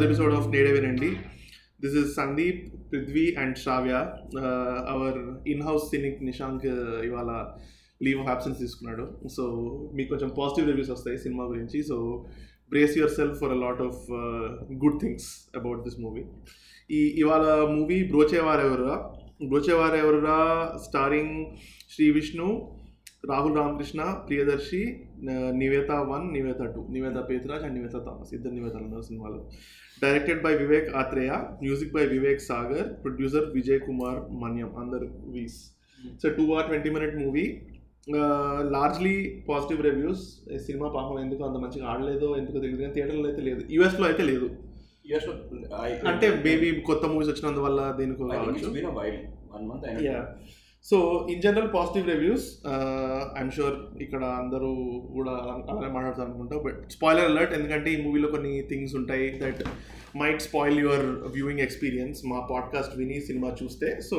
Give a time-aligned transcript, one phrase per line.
[0.00, 1.08] another episode of Nede Vinendi.
[1.78, 2.58] This is Sandeep,
[2.90, 4.00] Prithvi, and Shravya.
[4.34, 5.10] Uh, our
[5.44, 7.30] in-house cynic Nishank uh, ఇవాళ
[8.04, 9.04] leave of absence తీసుకున్నాడు.
[9.36, 9.42] So
[9.96, 11.78] మీకు కొంచెం positive reviews వస్తాయి cinema గురించి.
[11.90, 11.96] So
[12.72, 14.00] brace yourself for a lot of
[14.84, 15.28] good things
[15.60, 16.24] about this movie
[16.98, 17.44] ఈ ఇవాళ
[17.76, 18.96] movie Brochevarevarura
[19.50, 20.38] Brochevarevarura
[20.86, 21.36] starring
[21.94, 22.48] Sree Vishnu
[23.30, 24.82] Rahul Ramakrishna Priyadarshi
[25.62, 29.40] Nivetha one Nivetha two Nivetha Pethuraj and Nivetha Thomas ఇద్దరు నివేతలు ఉన్నారు సినిమాలో.
[30.02, 31.32] Directed by Vivek Athreya
[31.64, 35.58] music by Vivek Sagar producer Vijay Kumar Manyam అందరు V's.
[36.20, 37.44] So two hour twenty minute movie
[38.74, 39.14] largely
[39.48, 40.22] positive reviews
[40.66, 43.62] cinema పాపం ఎందుకు అంత మంచిగా ఆడలేదో ఎందుకు తెలియదు కానీ థియేటర్లో అయితే లేదు.
[43.76, 44.48] యూఎస్లో అయితే లేదు.
[46.10, 48.22] అంటే మేబీ కొత్త మూవీస్ వచ్చినందువల్ల దీనికి
[50.84, 52.64] so in general positive reviews
[53.38, 54.70] I'm sure ఇక్కడ అందరూ
[55.12, 59.60] కూడా అలానే మాట్లాడతారు అనుకుంటా బట్ స్పాయిలర్ అలర్ట్ ఎందుకంటే ఈ మూవీలో కొన్ని థింగ్స్ ఉంటాయి that
[60.16, 64.18] might spoil your viewing experience మా పాడ్కాస్ట్ విని సినిమా చూస్తే so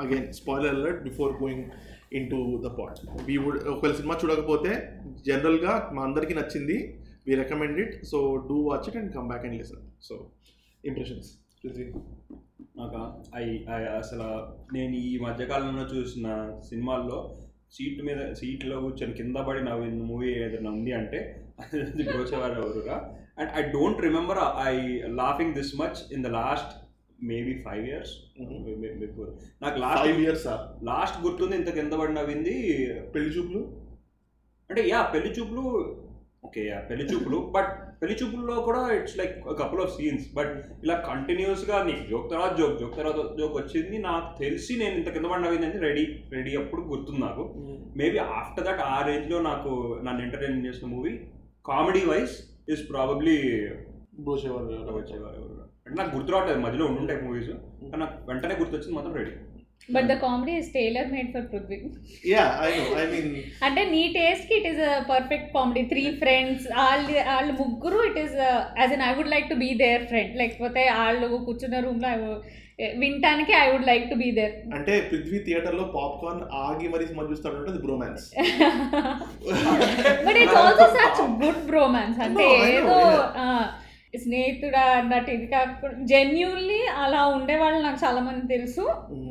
[0.00, 1.64] again spoiler alert before going
[2.30, 3.00] into the pod
[3.30, 4.72] we would ఒకవేళ సినిమా చూడకపోతే
[5.26, 6.78] జనరల్గా మా అందరికీ నచ్చింది
[7.28, 10.16] we recommend it so do watch it and come back and listen so
[10.84, 11.30] impressions
[11.64, 12.96] నాకు
[13.94, 14.28] అసలు
[14.72, 16.26] నేను ఈ మధ్యకాలంలో చూసిన
[16.62, 17.18] సినిమాల్లో
[17.70, 21.20] సీట్ మీద సీట్లో కూర్చొని కింద పడి నవ్విన మూవీ ఏదైనా ఉంది అంటే
[21.58, 22.02] అది
[22.58, 22.96] ఎవరుగా
[23.38, 24.74] and I don't remember I
[25.12, 26.72] laughing this much in the last
[27.24, 28.12] maybe five years
[29.62, 30.46] నాకు లాస్ట్ ఫైవ్ ఇయర్స్
[30.82, 32.56] లాస్ట్ గుర్తుంది ఇంత కింద పడి నవ్వింది.
[33.14, 33.62] పెళ్ళి చూపులు?
[34.70, 35.64] అంటే యా పెళ్ళి చూపులు
[36.44, 40.94] ఓకే యా పెళ్ళి చూపులు బట్ పెళ్ళి చూపుల్లో కూడా it's like couple of scenes but ఇలా
[41.04, 45.78] కంటిన్యూస్గా నీకు జోక్ తర్వాత జోక్ జోక్ తర్వాత జోక్ వచ్చింది నాకు తెలిసి నేను ఇంత కింద పడినవిందంటే
[45.78, 47.44] రెడీ రెడీ అప్పుడు గుర్తుంది నాకు
[47.96, 49.70] మేబీ ఆఫ్టర్ దట్ ఆ రేంజ్లో నాకు
[50.02, 51.12] నన్ను ఎంటర్టైన్ చేసిన movie
[51.64, 52.34] comedy wise
[52.68, 53.36] is probably
[54.20, 54.66] Brochevaru
[55.82, 57.48] అంటే నాకు గుర్తు రావట్లేదు మధ్యలో ఉండుంటాయి మూవీస్
[57.82, 59.32] కానీ నాకు వెంటనే గుర్తొచ్చింది మాత్రం ready
[59.88, 61.78] but the comedy is tailor made for Prithvi
[62.30, 63.30] yeah I know I mean
[63.66, 68.36] అంటే నీ టేస్ట్కి it is a perfect comedy three friends వాళ్ళు వాళ్ళు ముగ్గురు it is
[68.80, 72.12] as an I would like to be there friend లేకపోతే వాళ్ళు కూర్చున్న రూమ్లో
[72.96, 77.70] వినటానికి I would like to be there అంటే పృథ్వీ థియేటర్లో పాప్కార్న్ ఆగి మరి సినిమా చూస్తాడంటే
[77.72, 78.26] అది bromance
[80.26, 82.96] but it's also such good bromance అంటే ఏదో
[84.14, 88.84] స్నేహితుడా అన్నట్టు ఇది కాకుండా జెన్యున్లీ అలా ఉండే వాళ్ళు నాకు చాలా మంది తెలుసు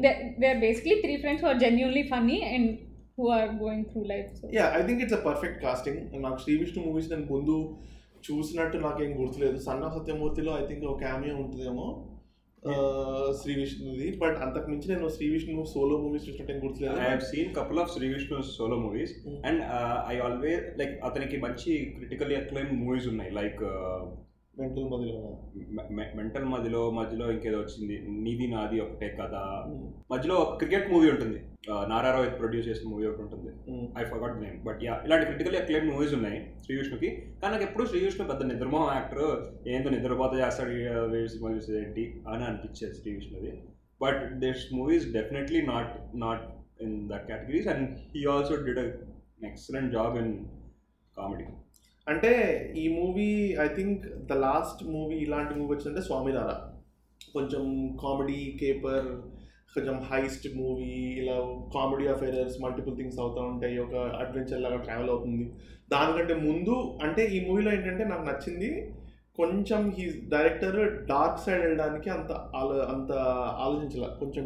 [0.03, 0.11] they
[0.49, 2.71] are basically three friends are genuinely funny and
[3.17, 6.83] who are going through life yeah I think it's a perfect casting నాకు శ్రీ విష్ణు
[6.87, 7.55] మూవీస్ నేను ముందు
[8.27, 9.57] చూసినట్టు నాకేం గుర్తులేదు.
[9.57, 11.85] సన్న సత్యమూర్తిలో ఐ థింక్ ఒక క్యామియో ఉంటుందేమో
[12.63, 12.73] ఆ,
[13.39, 14.07] శ్రీ విష్ణుది.
[14.17, 17.79] బట్ అంతకు మించి నేను శ్రీ విష్ణు సోలో మూవీస్ చూసినట్టు ఏం ఐ గుర్తులేదు have seen couple
[17.79, 19.13] of Sree Vishnu solo movies.
[19.45, 19.61] And
[20.13, 23.31] I always like అతనికి మంచి క్రిటికల్లీ అక్లైమ్ మూవీస్ ఉన్నాయి.
[23.39, 23.63] Like
[24.59, 25.19] mental Madhilo.
[26.15, 27.95] మెంటల్ మధ్యలో మధ్యలో ఇంకేదో వచ్చింది.
[28.23, 29.35] నీది నాది ఒకటే కథ.
[30.13, 31.39] మధ్యలో క్రికెట్ మూవీ ఉంటుంది.
[31.91, 33.51] నారారావు ప్రొడ్యూస్ చేసిన మూవీ ఒకటి ఉంటుంది.
[33.99, 37.09] I forgot name but yeah ఇలాంటి క్రిటికల్లీ అక్లైమ్ మూవీస్ ఉన్నాయి శ్రీ విష్ణుకి.
[37.41, 39.27] కానీ నాకు ఎప్పుడు శ్రీ విష్ణు పెద్ద నిద్రమోహం యాక్టర్
[39.67, 40.81] ఏందో నిద్రపోత చేస్తాడు ఈ
[41.13, 43.53] వేరే సినిమా చూసేది ఏంటి అని అనిపించేది Sree విష్ణుది.
[44.01, 46.45] But this movies definitely not not
[46.81, 48.93] in that categories and he also did an
[49.51, 50.33] excellent job in
[51.17, 51.45] comedy
[52.11, 52.31] అంటే
[52.81, 53.29] ఈ movie
[53.65, 56.51] I think the last movie ఇలాంటి మూవీ వచ్చిందంటే స్వామినార
[57.35, 57.63] కొంచెం
[58.03, 59.09] కామెడీ కేపర్
[59.75, 61.35] కొంచెం హైస్ట్ మూవీ ఇలా
[61.75, 65.45] కామెడీ అఫైరర్స్ మల్టిపుల్ థింగ్స్ అవుతూ ఉంటాయి ఒక అడ్వెంచర్ లాగా ట్రావెల్ అవుతుంది.
[65.93, 66.73] దానికంటే ముందు
[67.05, 68.71] అంటే ఈ మూవీలో ఏంటంటే నాకు నచ్చింది
[69.39, 70.79] కొంచెం ఈ డైరెక్టర్
[71.11, 73.11] డార్క్ సైడ్ వెళ్ళడానికి అంత ఆలో అంత
[73.65, 74.07] ఆలోచించాల.
[74.21, 74.45] కొంచెం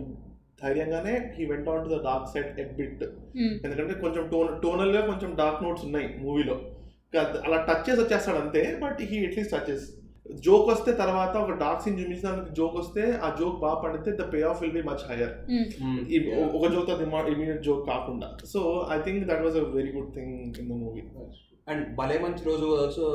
[0.61, 3.03] ధైర్యంగానే he went on to the dark side a bit
[3.65, 6.57] ఎందుకంటే కొంచెం టోన్ టోనల్గా కొంచెం డార్క్ నోట్స్ ఉన్నాయి మూవీలో.
[7.17, 9.85] అలా టచ్ చేసి వచ్చేస్తాడు అంతే but he at least touches
[10.45, 14.39] joke వస్తే తర్వాత ఒక డార్క్ సీన్ చూపించడానికి జోక్ వస్తే ఆ జోక్ బాగా పండితే the pay
[14.43, 15.33] off will be much higher
[16.55, 16.89] ఒక జోక్
[17.33, 18.29] ఇమీడియట్ జోక్ కాకుండా.
[18.45, 18.59] So
[18.91, 21.03] I think that was a very good thing in the movie
[21.67, 23.05] and Bhale Manchi Roju also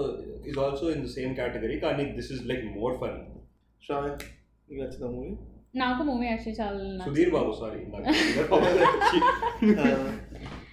[0.44, 3.18] is also in the same category కానీ this is like more fun
[3.82, 4.10] Shai
[4.68, 5.32] నీకు నచ్చిందా movie
[5.74, 7.80] నాకు movie actually చాలా Sudheer Babu sorry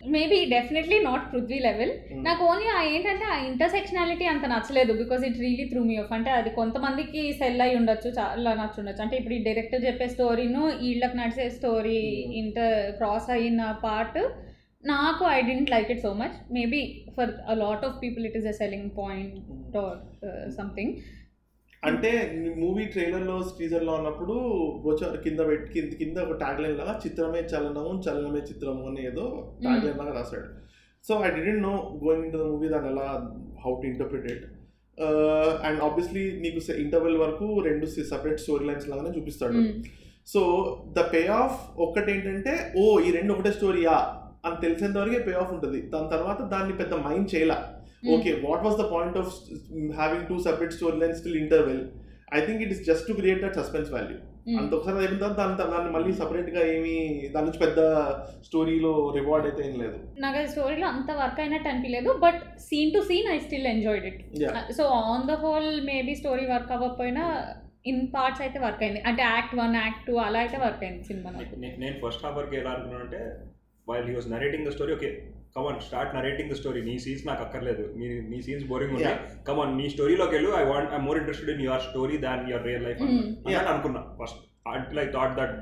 [0.01, 1.93] maybe definitely not Prithvi level
[2.27, 6.31] నాకు only ఆ ఏంటంటే ఆ intersectionality అంత నచ్చలేదు because it really threw me off అంటే
[6.31, 9.01] అది కొంతమందికి సెల్ అయి ఉండొచ్చు చాలా నచ్చుండొచ్చు.
[9.01, 11.99] అంటే ఇప్పుడు ఈ డైరెక్టర్ చెప్పే స్టోరీను వీళ్ళకి నడిచే స్టోరీ
[12.41, 14.19] ఇంటర్ క్రాస్ అయిన పార్ట్
[14.83, 16.81] నాకు I didn't like it so much maybe
[17.15, 19.97] for a lot of people it is a selling point or
[20.51, 20.93] something
[21.83, 22.11] అంటే
[22.57, 24.35] మూవీ ట్రైలర్లో టీజర్లో ఉన్నప్పుడు
[24.83, 29.55] బ్రోచర్ కింద పెట్టి కింద కింద ఒక ట్యాగ్ లైన్ లాగా చిత్రమే చలనము చలనమే చిత్రము అని ఏదో
[29.61, 30.47] ట్యాగ్ లైన్ లాగా రాశాడు.
[31.03, 33.07] So I didn't know going into the movie దాని ఎలా
[33.65, 34.45] how to interpret it
[35.67, 39.61] and obviously నీకు ఇంటర్వెల్ వరకు రెండు సపరేట్ స్టోరీ లైన్స్ లాగానే చూపిస్తాడు.
[40.27, 40.41] సో
[40.97, 43.97] ద పే ఆఫ్ ఒక్కటి ఏంటంటే ఓ ఈ రెండు ఒకటే స్టోరీయా
[44.45, 45.81] అని తెలిసేంత వరకే పే ఆఫ్ ఉంటుంది.
[45.81, 47.76] దాని తర్వాత దాన్ని పెద్ద మైండ్ చేయలా.
[48.03, 48.11] Mm.
[48.15, 49.31] Okay what was the point of
[49.95, 51.81] having two separate story lines still interval
[52.31, 54.17] I think it is just to create that suspense value
[54.47, 54.57] Mm.
[54.59, 56.93] అంత ఒకసారి అయిపోయిన తర్వాత దాని దాన్ని మళ్ళీ సపరేట్గా ఏమి
[57.33, 57.79] దాని నుంచి పెద్ద
[58.45, 62.99] స్టోరీలో రివార్డ్ అయితే ఏం లేదు నాకు అది స్టోరీలో అంత వర్క్ అయినట్టు అనిపించలేదు but scene to
[63.09, 64.21] scene I still enjoyed it.
[64.77, 67.25] So on the whole maybe story work అవ్వకపోయినా
[67.91, 71.33] ఇన్ పార్ట్స్ అయితే వర్క్ అయింది అంటే యాక్ట్ వన్ యాక్ట్ టూ అలా అయితే వర్క్ అయింది సినిమా
[71.83, 73.21] నేను ఫస్ట్ హాఫ్ వరకు ఎలా అనుకున్నాను అంటే
[73.87, 75.11] while he was narrating the story okay
[75.57, 77.93] come on start narrating the story నీ సీన్స్ నాకు అక్కర్లేదు.
[77.97, 79.15] నీ నీ సీన్స్ బోరింగ్ ఉన్నాయి.
[79.47, 80.49] కమాన్ నీ స్టోరీలోకి వెళ్ళు.
[80.49, 83.01] I want I more interested in your story than your real life.
[83.01, 83.65] Yeah.
[83.73, 84.03] అనుకున్నా.
[84.23, 84.37] First
[84.67, 85.55] until I thought that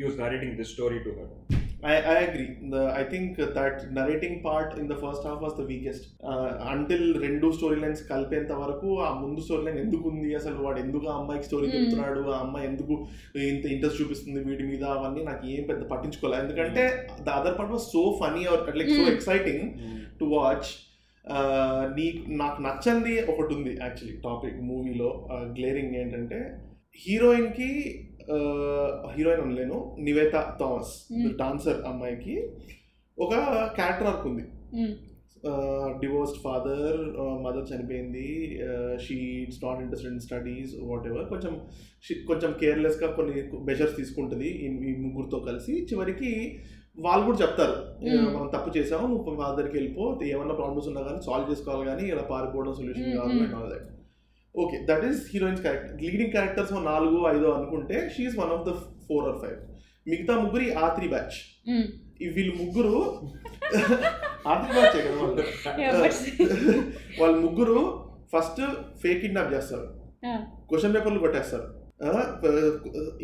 [0.00, 2.48] he was narrating this story to her I, I agree.
[2.64, 6.02] The I think that narrating part in the first half was the weakest.
[6.24, 10.78] Uh, until రెండు story lines కలిపేంత వరకు ఆ ముందు story line ఎందుకు ఉంది అసలు వాడు
[10.78, 11.74] ఎందుకు ఆ అమ్మాయికి స్టోరీ Hmm.
[11.76, 12.94] చెప్తున్నాడు ఆ అమ్మాయి ఎందుకు
[13.48, 16.84] ఇంత ఇంట్రెస్ట్ చూపిస్తుంది వీడి మీద అవన్నీ నాకు ఏం పెద్ద పట్టించుకోలేదు ఎందుకంటే
[17.26, 19.04] the other part was so funny or like so.
[19.14, 19.66] Exciting
[20.20, 20.70] to watch
[21.96, 22.06] నీ
[22.38, 25.10] నాకు నచ్చంది ఒకటి ఉంది యాక్చువల్లీ టాపిక్ మూవీలో
[25.58, 26.38] గ్లేరింగ్ ఏంటంటే
[27.00, 27.68] హీరోయిన్కి
[29.12, 30.92] హీరోయిన్ అనలేను నివేత థామస్.
[31.38, 32.34] డాన్సర్ అమ్మాయికి
[33.18, 33.32] ఒక
[33.74, 34.44] క్యారెక్టర్ ఆర్క్ ఉంది.
[36.00, 36.98] డివోర్స్డ్ ఫాదర్
[37.42, 38.26] మదర్ చనిపోయింది
[38.98, 40.74] she it's not interested in studies
[41.06, 41.54] whatever కొంచెం
[42.04, 46.30] she- కొంచెం కేర్లెస్గా కొన్ని మెజర్స్ తీసుకుంటుంది ఈ ముగ్గురుతో కలిసి చివరికి
[46.98, 48.32] వాళ్ళు కూడా చెప్తారు "ఏ, Mm.
[48.34, 52.74] మనం తప్పు చేసాము నువ్వు ఫాదర్కి వెళ్ళిపో ఏమన్నా ప్రాబ్లమ్స్ ఉన్నా కానీ సాల్వ్ చేసుకోవాలి కానీ ఇలా పారిపోవడం
[52.74, 53.36] సొల్యూషన్ కాదు.
[53.44, 53.86] And all that
[54.54, 58.72] okay that is heroine's character leading characters నాలుగు ఐదో అనుకుంటే she one of the
[59.08, 59.58] four or five
[60.12, 61.38] మిగతా ముగ్గురి ఆ త్రీ బ్యాచ్
[61.72, 61.82] Mm.
[62.22, 62.94] ఈ వీళ్ళు ముగ్గురు
[64.48, 64.96] ఆ త్రీ బ్యాచ్
[67.20, 67.36] వాళ్ళు.
[67.44, 67.76] ముగ్గురు
[68.32, 68.60] ఫస్ట్
[69.02, 69.86] ఫేక్ కిడ్నాప్ చేస్తారు.
[70.70, 71.66] క్వశ్చన్ పేపర్లు కొట్టేస్తారు.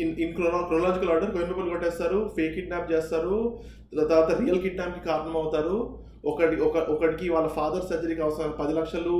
[0.03, 0.33] In in
[0.69, 3.35] chronological order question పేపర్లు కొట్టేస్తారు ఫేక్ కిడ్నాప్ చేస్తారు
[4.11, 5.77] తర్వాత రియల్ కిడ్నాప్కి కారణం అవుతారు.
[6.31, 9.17] ఒకటి ఒక ఒకటికి వాళ్ళ ఫాదర్ సర్జరీకి అవసరం పది లక్షలు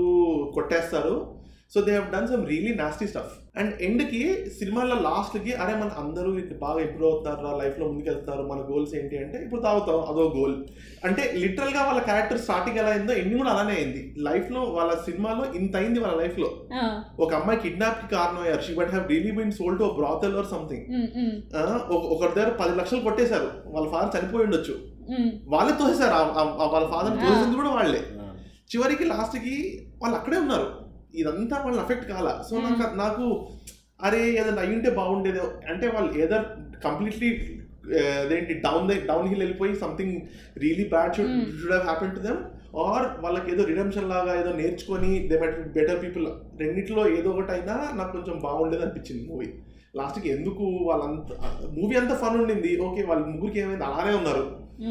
[0.58, 1.16] కొట్టేస్తారు.
[1.74, 6.30] So they have done some really nasty stuff and ఎండ్కి సినిమాలో లాస్ట్కి అరే మన అందరూ
[6.62, 10.56] బాగా ఇంప్రూవ్ అవుతారు లైఫ్లో ముందుకెళ్తారు మన గోల్స్ ఏంటి అంటే ఇప్పుడు తాగుతాం అదో గోల్.
[11.06, 14.16] అంటే లిటరల్గా వాళ్ళ క్యారెక్టర్ స్టార్టింగ్ ఎలా అయిందో ఎండింగ్ కూడా అలానే అయింది.
[14.18, 16.50] లైఫ్లో వాళ్ళ సినిమాలో ఇంత అయింది వాళ్ళ లైఫ్లో.
[17.20, 18.62] ఒక అమ్మాయి కిడ్నాప్కి కారణం అయ్యారు.
[18.62, 20.86] She but have really been sold to brothel or something
[21.90, 23.52] ఒకరి దగ్గర పది లక్షలు కొట్టేశారు.
[23.66, 24.76] వాళ్ళ ఫాదర్ చనిపోయి ఉండొచ్చు.
[25.48, 26.16] వాళ్ళే తోసేశారు.
[26.74, 27.18] వాళ్ళ ఫాదర్.
[27.28, 28.04] తోసింది కూడా వాళ్ళే.
[28.74, 29.56] చివరికి లాస్ట్కి
[30.02, 30.89] వాళ్ళు అక్కడే ఉన్నారు.
[31.16, 32.42] ఇదంతా వాళ్ళని అఫెక్ట్ కాల.
[32.50, 32.56] సో.
[32.58, 33.48] నాకు నాకు
[34.04, 36.36] అరే ఏదైనా అయ్యుంటే బాగుండేదో అంటే వాళ్ళు ఏదో
[36.84, 37.30] కంప్లీట్లీ
[38.22, 40.22] అదేంటి డౌన్ ద డౌన్ హిల్ వెళ్ళిపోయి something
[40.58, 41.60] really bad should.
[41.60, 42.38] Should have happen to them
[42.78, 46.28] or వాళ్ళకి ఏదో రిడమ్షన్ లాగా ఏదో నేర్చుకొని దే మైట్ బెటర్ పీపుల్
[46.60, 49.54] రెండిట్లో ఏదో ఒకటి అయినా నాకు కొంచెం బాగుండేది అనిపించింది మూవీ
[49.96, 51.32] లాస్ట్కి ఎందుకు వాళ్ళంత
[51.80, 52.82] మూవీ అంతా ఫన్ ఉండింది.
[52.82, 53.84] ఓకే వాళ్ళ ముగ్గురికి ఏమైంది?
[53.84, 54.44] అలానే ఉన్నారు.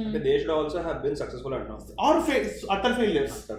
[0.06, 1.80] అంటే they should also have been successful అంటున్నాం.
[2.00, 3.50] Or face utter failures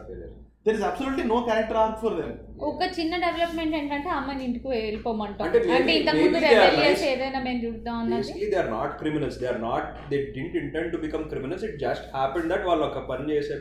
[0.69, 2.35] there is absolutely no character arc for them
[2.69, 5.45] ఒక చిన్న డెవలప్మెంట్ ఏంటంటే అమ్మాయిని ఇంటికి వెళ్ళిపోమంటాం.
[5.75, 7.03] అంటే ఇంతకు ముందు maybe they are రెబెలియస్.
[7.11, 8.33] ఏదైనా మేము చూద్దాం అన్నది.
[8.53, 12.05] They are not criminals they are not they didn't intent to become criminals it just
[12.15, 13.55] happen that వాళ్ళు ఒక పని చేసే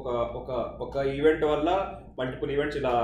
[0.00, 0.08] ఒక
[0.40, 0.50] ఒక
[0.86, 1.70] ఒక ఈవెంట్ వల్ల
[2.20, 2.94] మల్టిపుల్ ఈవెంట్స్ ఇలా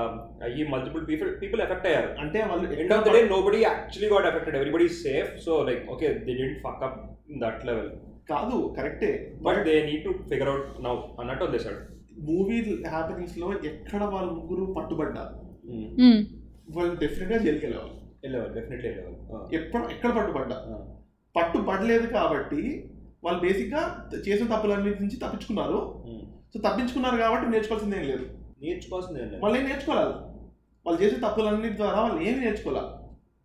[0.47, 2.11] అయ్యి మల్టిపుల్ పీపుల్ పీపుల్ ఎఫెక్ట్ అయ్యారు.
[2.23, 6.09] అంటే వాళ్ళు end of the day nobody actually got effected everybody safe so like okay
[6.27, 6.99] they didn't fuck up
[7.31, 7.91] in that level
[8.33, 9.13] కాదు కరెక్టే
[9.47, 11.79] but they need to figure out now అన్నట్టు వదిలేశాడు.
[12.27, 15.35] Movie హ్యాపెనింగ్స్లో ఎక్కడ వాళ్ళ ముగ్గురు పట్టుబడ్డారు?
[16.77, 17.95] వాళ్ళు డెఫినెట్గా జైలుకి వెళ్ళేవాళ్ళు.
[18.23, 20.87] వెళ్ళేవాళ్ళు డెఫినెట్లీ వెళ్ళేవాళ్ళు ఎప్పుడు ఎక్కడ పట్టుబడ్డా?
[21.35, 22.91] పట్టుబడలేదు కాబట్టి
[23.23, 25.79] వాళ్ళు బేసిక్గా చేసిన తప్పులన్నిటి నుంచి తప్పించుకున్నారు.
[26.53, 28.25] సో తప్పించుకున్నారు కాబట్టి నేర్చుకోవాల్సింది ఏం లేదు.
[28.61, 29.41] నేర్చుకోవాల్సింది ఏం లేదు.
[29.43, 30.13] వాళ్ళు ఏం నేర్చుకోవాలి?
[30.85, 32.98] వాళ్ళు చేసే తప్పులన్నిటి ద్వారా వాళ్ళు ఏమి నేర్చుకోవాలి?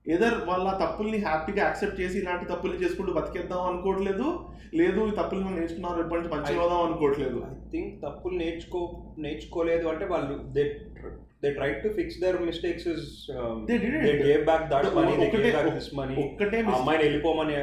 [0.06, 4.26] ఏదర్ వాళ్ళ తప్పుల్ని హ్యాపీగా యాక్సెప్ట్ చేసి ఇలాంటి తప్పుల్ని చేసుకుంటూ బతికేద్దాం అనుకోవట్లేదు
[4.74, 8.80] లేదు ఈ తప్పుల్ని మనం నేర్చుకున్నారు ఎప్పటి నుంచి మంచిగా అవుదాం అనుకోవట్లేదు ఐ థింక్ తప్పులు నేర్చుకో
[9.18, 10.64] నేర్చుకోలేదు అంటే వాళ్ళు they
[11.42, 12.86] they try to fix their mistakes.
[13.68, 13.74] They
[14.20, 17.56] gave back that money they ఒకటే- గేవ్ బ్యాక్ దిస్ మనీ ఒక్కటే అమ్మాయిని వెళ్ళిపోమని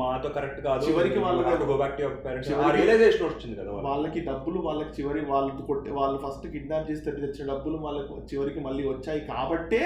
[0.00, 3.70] మాతో కరెక్ట్ కాదు చివరికి వాళ్ళ- go back to your parents ఆ చివరికి- రియలైజేషన్ వచ్చింది కదా
[3.88, 4.20] వాళ్ళకి.
[4.28, 8.84] డబ్బులు వాళ్ళకి చివరి వాళ్ళు కొట్టే వాళ్ళు ఫస్ట్ కిడ్నాప్ చేసి తెచ్చి తెచ్చిన డబ్బులు వాళ్ళకి చివరికి మళ్ళీ
[8.88, 9.82] వచ్చాయి కాబట్టే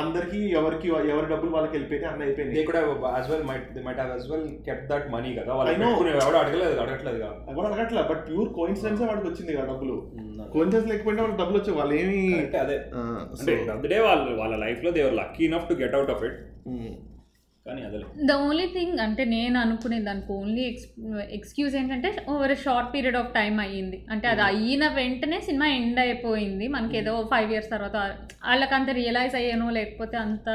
[0.00, 2.80] అందరికి ఎవరికి ఎవరి డబ్బులు వాళ్ళకి వెళ్ళిపోయినాయి అన్న దే అయిపోయినాయి కూడా
[3.12, 5.72] as well might they might have as well kept that money కదా వాళ్ళు
[6.18, 9.96] ఎవడు అడగలేదు అడగట్లేదు ఎవరు అడగట్లే బట్ ప్యూర్ కోయిన్సిడెన్స్ వాడికి వచ్చింది కదా డబ్బులు.
[10.52, 12.78] కోయిన్సిడెన్స్ లేకపోయినా వాళ్ళకి డబ్బులు వచ్చాయి వాళ్ళు ఏమి అంటే అదే.
[13.74, 16.38] అంటే డే వాళ్ళ వాళ్ళ లైఫ్లో they are lucky enough to get out of it
[17.68, 17.98] కానీ అదే
[18.28, 20.86] ద ఓన్లీ థింగ్ అంటే నేను అనుకునే దానికి ఓన్లీ ఎక్స్
[21.38, 23.98] ఎక్స్క్యూజ్ ఏంటంటే over short period of time అయ్యింది.
[24.12, 26.68] అంటే అది అయిన వెంటనే సినిమా ఎండ్ అయిపోయింది.
[26.76, 27.96] మనకి ఏదో ఫైవ్ ఇయర్స్ తర్వాత
[28.46, 30.48] వాళ్ళకి అంత రియలైజ్ అయ్యానో లేకపోతే అంత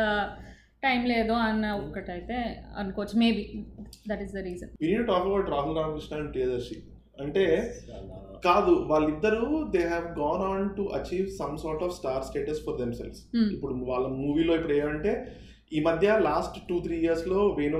[0.86, 2.38] టైం లేదో అన్న ఒక్కటైతే
[2.82, 3.15] అనుకోవచ్చు.
[3.24, 3.43] Maybe
[4.10, 6.77] that is the reason we need talk about Rahul Ramakrishna and Priyadarshi
[7.24, 7.46] అంటే
[8.48, 13.20] కాదు వాళ్ళిద్దరూ they have gone on to achieve some sort of star status for themselves
[13.55, 15.13] ఇప్పుడు వాళ్ళ మూవీలో ఇప్పుడు ఏమంటే
[15.75, 17.77] ఈ మధ్య లాస్ట్ టూ త్రీ ఇయర్స్లో వేణు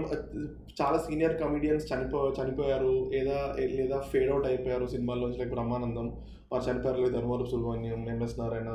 [0.80, 2.94] చాలా సీనియర్ కమిడియన్స్ చనిపో చనిపోయారు.
[3.14, 3.40] లేదా
[3.80, 6.08] లేదా ఫేడ్ అవుట్ అయిపోయారు సినిమాల్లోంచి లైక్ బ్రహ్మానందం.
[6.52, 8.72] వారు చనిపోయారు లేదు Dharmavarapu Subrahmanyam M S Narayana.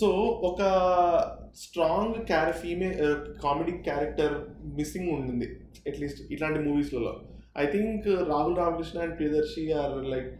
[0.00, 0.08] So
[0.48, 0.60] ఒక
[1.62, 2.90] స్ట్రాంగ్ క్యారె ఫీమే
[3.44, 4.34] కామెడీ క్యారెక్టర్
[4.78, 5.48] మిస్సింగ్ ఉంటుంది
[5.90, 7.12] అట్లీస్ట్ ఇట్లాంటి మూవీస్లలో.
[7.62, 10.30] I think Rahul Ramakrishna and Priyadarshi are like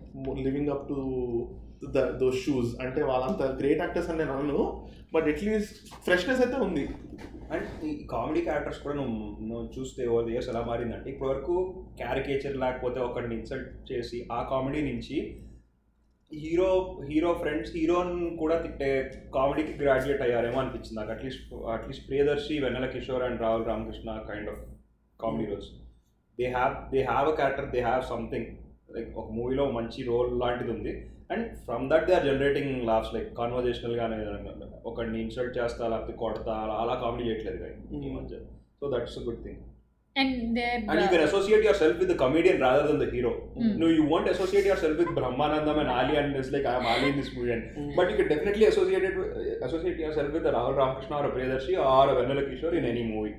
[0.47, 0.99] living up to
[1.97, 2.73] the those shoes.
[2.85, 4.63] అంటే వాళ్ళంత గ్రేట్ యాక్టర్స్ అని నేను అనను
[5.15, 6.87] బట్ అట్లీస్ట్ ఫ్రెష్నెస్ అయితే ఉంది.
[7.55, 9.15] అండ్ ఈ కామెడీ క్యారెక్టర్స్ కూడా నువ్వు
[9.49, 11.55] నువ్వు చూస్తే ఓవర్ ద ఇయర్స్ ఎలా మారిందంటే ఇప్పటివరకు
[12.01, 15.17] క్యారికేచర్ లేకపోతే ఒకరిని ఇన్సల్ట్ చేసి ఆ కామెడీ నుంచి
[16.31, 16.69] హీరో
[17.09, 18.91] హీరో ఫ్రెండ్స్ హీరోని కూడా తిట్టే
[19.37, 21.13] కామెడీకి గ్రాడ్యుయేట్ అయ్యారేమో అనిపించింది నాకు.
[21.15, 24.61] At least at least Priyadarshi Vennela Kishore and Rahul Ramakrishna kind of
[25.21, 25.71] comedy roles.
[26.39, 28.51] They have they have a character they have something
[28.97, 30.93] like ఒక మూవీలో మంచి రోల్ లాంటిది ఉంది.
[31.35, 34.21] And from that they are generating last like కాన్వర్జేషనల్గానే
[34.85, 38.37] ఒకరిని insult చేస్తా లేకపోతే కొడతా అలా అలా కామెడీ చేయట్లేదు కానీ ఈ మధ్య.
[38.81, 39.61] So that's good thing
[40.17, 43.73] and there and you can associate yourself with the comedian rather than the hero Mm.
[43.81, 47.19] నువ్వు you want associate yourself with Brahmanandam and Ali and is like I'm Ali in
[47.21, 47.67] this movie and
[47.99, 49.19] but you can definitely associated
[49.69, 53.33] associate yourself with Rahul Ramakrishna or Priyadarshi or Vennela Kishore in any movie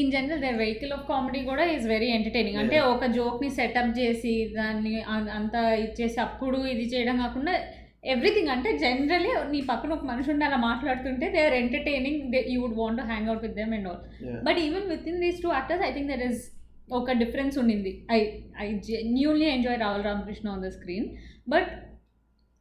[0.00, 4.34] in general their vehicle of comedy కూడా is very entertaining అంటే ఒక జోక్ని setup చేసి
[4.54, 4.94] దాన్ని
[5.38, 7.54] అంతా ఇచ్చేసి అప్పుడు ఇది చేయడం కాకుండా
[8.06, 12.58] ఎవ్రీథింగ్ అంటే జనరలీ నీ పక్కన ఒక మనిషి ఉండి అలా మాట్లాడుతుంటే they are entertaining they you
[12.62, 14.02] would want hang out with them and all
[14.42, 16.42] but even with in these two actors I think there is
[16.88, 17.92] ఒక డిఫరెన్స్ ఉండింది.
[18.12, 18.18] I
[18.58, 21.08] I genuinely enjoy Rahul Ramakrishna on the screen
[21.48, 21.70] but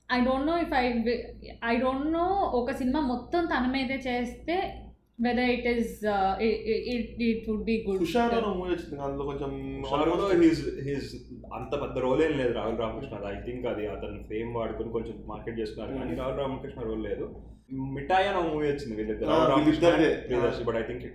[0.09, 0.85] I don't know if I
[1.71, 4.55] I don't know ఒక సినిమా మొత్తం తన మీదే చేస్తే
[5.19, 5.91] whether it is
[6.93, 8.97] it it would be good Hushaaru movie వచ్చింది.
[9.07, 9.51] అందులో కొంచెం
[9.91, 11.09] షారులో హిస్ హిస్
[11.57, 13.19] అంత పెద్ద రోల్ ఏం లేదు రాహుల్ రామకృష్ణ.
[13.31, 17.27] ఐ థింక్ అది అతను ఫేమ్ వాడుకొని కొంచెం మార్కెట్ చేస్తున్నారు కానీ రాహుల్ రామకృష్ణ రోల్ లేదు.
[17.93, 20.11] మిఠాయి అనే మూవీ వచ్చింది వీళ్ళిద్దరు Ah, Rahul Ramakrishna వీళ్ళిద్దరిదే.
[20.27, 21.05] Priyadarshi but I think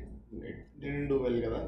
[0.83, 1.59] didn't do well కదా?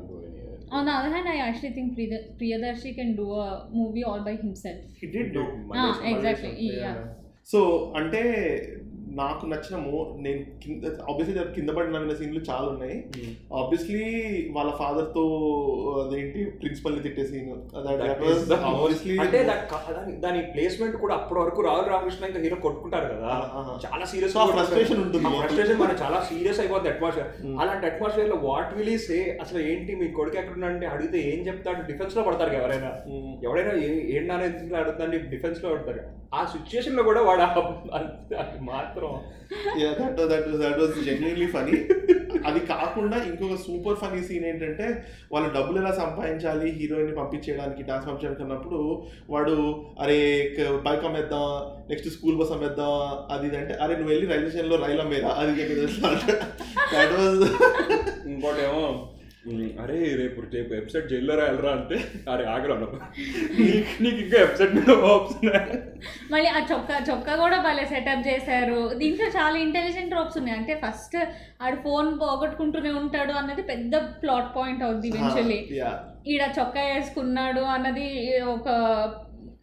[0.71, 4.35] On the other hand, I actually think Priya- Priyadarshi can do a movie all by
[4.37, 4.79] himself.
[5.01, 5.43] he did do
[5.81, 6.53] Ah, exactly.
[6.77, 6.95] Yeah.
[7.47, 7.61] So
[7.97, 8.23] అంటే
[9.15, 12.97] నాకు నచ్చిన మో నేను కింద obviously కింద పడి నవ్విన సీన్లు చాలా ఉన్నాయి
[13.59, 14.03] ఆబ్వియస్లీ
[14.51, 15.25] వాళ్ళ ఫాదర్తో
[16.03, 17.49] అదేంటి ప్రిన్సిపల్ని తిట్టే సీన్
[20.23, 23.33] దాని- ప్లేస్మెంట్ కూడా అప్పటి వరకు రాహుల్ రామకృష్ణ ఇంకా హీరో కొట్టుకుంటారు కదా
[23.85, 25.25] చాలా సీరియస్ frustration ఉంటుంది.
[25.37, 27.55] ఫ్రస్ట్రేషన్ మన చాలా సీరియస్ అయిపోతుంది అట్మాస్ఫియర్ Hmm.
[27.61, 32.23] అలాంటి అట్మాస్ఫియర్లో వాట్ విల్ సే అసలు ఏంటి మీ కొడుకు ఎక్కడ అంటే అడిగితే ఏం చెప్తాడు డిఫెన్స్లో
[32.23, 32.91] పడతారు ఎవరైనా
[33.43, 36.03] ఎవడైనా ఏ- ఎందుకు అడుగుతాండి డిఫెన్స్లో పడతారు
[36.35, 37.43] ఆ సిచ్యుయేషన్లో కూడా వాడు
[38.39, 38.59] అది
[39.05, 39.15] మాత్రం
[40.01, 41.77] that that that was genuinely funny
[42.49, 44.87] అది కాకుండా ఇంకొక సూపర్ ఫనీ సీన్ ఏంటంటే
[45.33, 48.79] వాళ్ళు డబ్బులు ఎలా సంపాదించాలి హీరోయిన్ని పంపించేయడానికి డాన్స్ పంపించడానికి అన్నప్పుడు
[49.31, 49.55] వాడు
[50.03, 50.19] అరే
[50.87, 51.47] బైక్ అమ్మేద్దాం
[51.91, 52.95] నెక్స్ట్ స్కూల్ బస్ అమ్మేద్దాం
[53.31, 55.53] అది ఇది అంటే అరే నువ్వు వెళ్ళి రైల్వే స్టేషన్లో రైలు అమ్మేదా అది
[56.93, 57.43] దట్ వాజ్
[58.29, 59.01] ఇంకోటి ఏమో "ఉమ్,
[59.83, 61.97] అరే రేపు రేపు వెబ్సైట్ జైల్లో వెళ్ళరా అంటే
[62.33, 62.75] అరే ఆగరా
[64.01, 65.63] నీకు ఇంకా వెబ్సైట్ మీద ఉన్నాయా?"
[66.33, 68.95] మళ్ళీ ఆ చొక్కా చొక్కా కూడా భలే సెటప్ చేశారు.
[69.01, 70.59] దీంట్లో చాలా ఇంటెలిజెంట్ రోప్స్ ఉన్నాయి.
[70.59, 71.17] అంటే ఫస్ట్
[71.63, 75.61] ఆడు ఫోన్ పోగొట్టుకుంటూనే ఉంటాడు అన్నది పెద్ద ప్లాట్ పాయింట్ అవుద్ది ఈవెన్చువల్లీ
[76.27, 78.09] ఈడ చొక్కా వేసుకున్నాడు అన్నది
[78.57, 78.69] ఒక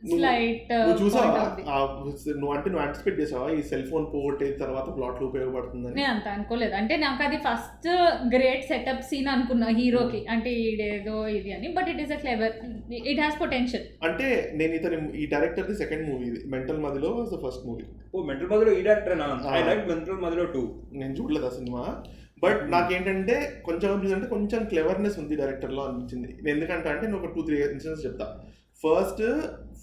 [0.06, 1.74] నువ్వు- స్లైట్ నువ్వు చూసావా?
[1.74, 3.50] ఆ, నువ్వు అంటే నువ్వు యాంటిసిపేట్ చేసావా?
[3.50, 5.96] ఈ సెల్ ఫోన్ పోగొట్టే తర్వాత ప్లాట్లో ఉపయోగపడుతుందని?
[5.96, 6.76] నేను అంత అనుకోలేదు.
[6.76, 7.88] అంటే నాకు అది ఫస్ట్
[8.36, 10.26] గ్రేట్ సెటప్ సీన్ అనుకున్నా హీరోకి.
[10.26, 11.68] అంటే ఈడేదో ఇది అని.
[11.68, 12.52] But it is a clever
[12.94, 16.48] it has potential అంటే నేను ఇతని ఈ డైరెక్టర్ ది సెకండ్ మూవీ ఇది.
[16.48, 17.84] Mental Madhilo was the first movie
[18.16, 19.22] oh mental Madhilo ఈ director
[19.54, 19.64] I.
[19.64, 22.04] Like mental Madhilo too నేను చూడలేదు ఆ సినిమా.
[22.44, 26.52] బట్ నాకేంటంటే కొంచెం అంటే కొంచెం క్లెవర్నెస్ ఉంది డైరెక్టర్లో అనిపించింది.
[26.52, 28.40] ఎందుకంటే అంటే నేను ఒక టూ త్రీ ఇన్సిడెంట్స్ చెప్తా.
[28.84, 29.24] First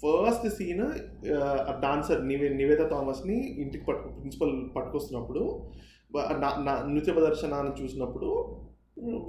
[0.01, 0.85] first scene
[1.83, 5.43] dancer Nive Niveda థామస్ని ఇంటికి పట్టు ప్రిన్సిపల్ పట్టుకొస్తున్నప్పుడు
[6.93, 8.29] నృత్య ప్రదర్శన చూసినప్పుడు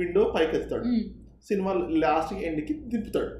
[0.00, 0.88] విండో పైకి ఎత్తాడు
[1.48, 1.72] సినిమా
[2.04, 3.32] లాస్ట్ ఎండ్కి దింపుతాడు.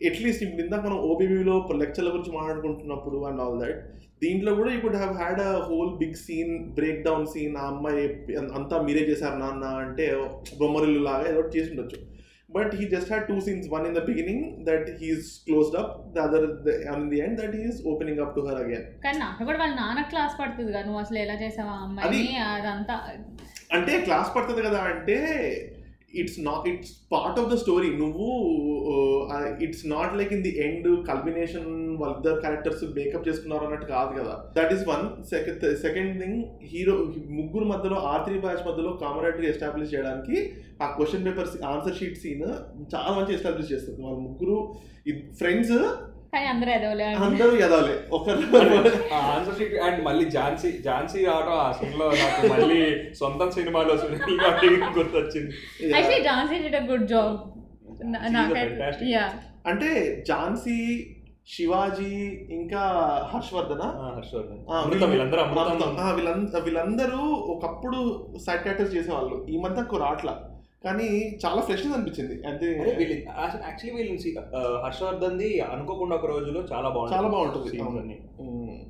[0.00, 3.78] అట్లీస్ట్ ఇప్పుడు ఇందాక మనం ఓబీబీలో లెక్చర్ల గురించి మాట్లాడుకుంటున్నప్పుడు అండ్ ఆల్ దట్
[4.22, 8.02] దీంట్లో కూడా you could have had a whole big scene break down scene ఆ అమ్మాయి
[8.56, 10.06] అంతా మీరే చేశారు నాన్న అంటే
[10.60, 11.98] బొమ్మరిల్లు లాగా ఏదో ఒకటి చేసి ఉండొచ్చు.
[12.56, 16.20] But he just had two scenes one in the beginning that he's closed up the
[16.20, 16.46] other
[16.92, 20.04] in the end that he's opening up to her again కానీ నాకు కూడా వాళ్ళ నాన్న
[20.12, 20.82] క్లాస్ పడుతుంది కదా.
[20.82, 22.22] నువ్వు అసలు ఎలా చేసావా అమ్మాయిని?
[22.50, 22.96] అదంతా
[23.72, 25.16] అంటే క్లాస్ పడుతుంది కదా అంటే
[26.20, 28.26] it's not it's part of the story నువ్వు
[29.60, 34.34] it's not like in the end culmination వాళ్ళిద్దరు క్యారెక్టర్స్ మేకప్ చేసుకున్నారు అన్నట్టు కాదు కదా.
[34.56, 36.38] That is one second second thing
[36.72, 36.96] hero
[37.38, 40.36] ముగ్గురు మధ్యలో ఆర్త్రీ త్రీ బ్యాచ్ మధ్యలో కామరేటరీ ఎస్టాబ్లిష్ చేయడానికి
[40.80, 42.42] ఆ question paper answer sheet scene
[42.94, 44.56] చాలా మంచి ఎస్టాబ్లిష్ చేస్తుంది వాళ్ళ ముగ్గురు
[45.38, 45.72] ఫ్రెండ్స్
[46.36, 47.94] కానీ అందరూ ఎదవలే అందరూ ఎదవలే.
[48.16, 48.40] ఒకరు
[49.34, 52.80] ఆన్సర్ షీట్ అండ్ మళ్ళీ ఝాన్సీ ఝాన్సీ ఆటో ఆ సీన్లో నాకు మళ్ళీ
[53.20, 53.94] సొంతం సినిమాలో
[54.96, 55.50] గుర్తొచ్చింది.
[55.92, 57.36] Actually Jhansi did a good job
[58.14, 59.10] నాకైతే fantastic.
[59.12, 59.26] యా
[59.66, 59.90] అంటే
[60.28, 60.78] ఝాన్సీ
[61.54, 62.12] శివాజీ
[62.50, 62.82] ఇంకా
[63.32, 63.82] హర్షవర్ధన?
[65.10, 65.40] వీళ్ళందరూ
[66.66, 67.20] వీళ్ళందరూ
[67.54, 67.98] ఒకప్పుడు
[68.46, 69.36] సైడ్ క్యారెక్టర్స్ చేసేవాళ్ళు.
[69.50, 70.34] ఈ మధ్య రాట్లా.
[70.86, 71.06] కానీ
[71.44, 72.34] చాలా ఫ్రెష్నెస్ అనిపించింది.
[72.46, 72.66] అంటే
[73.62, 77.70] యాక్చువల్లీ వీళ్ళు సి- ఆ, హర్షవర్ధన్ ది అనుకోకుండా ఒక రోజులో చాలా బాగుంది చాలా బాగుంటుంది.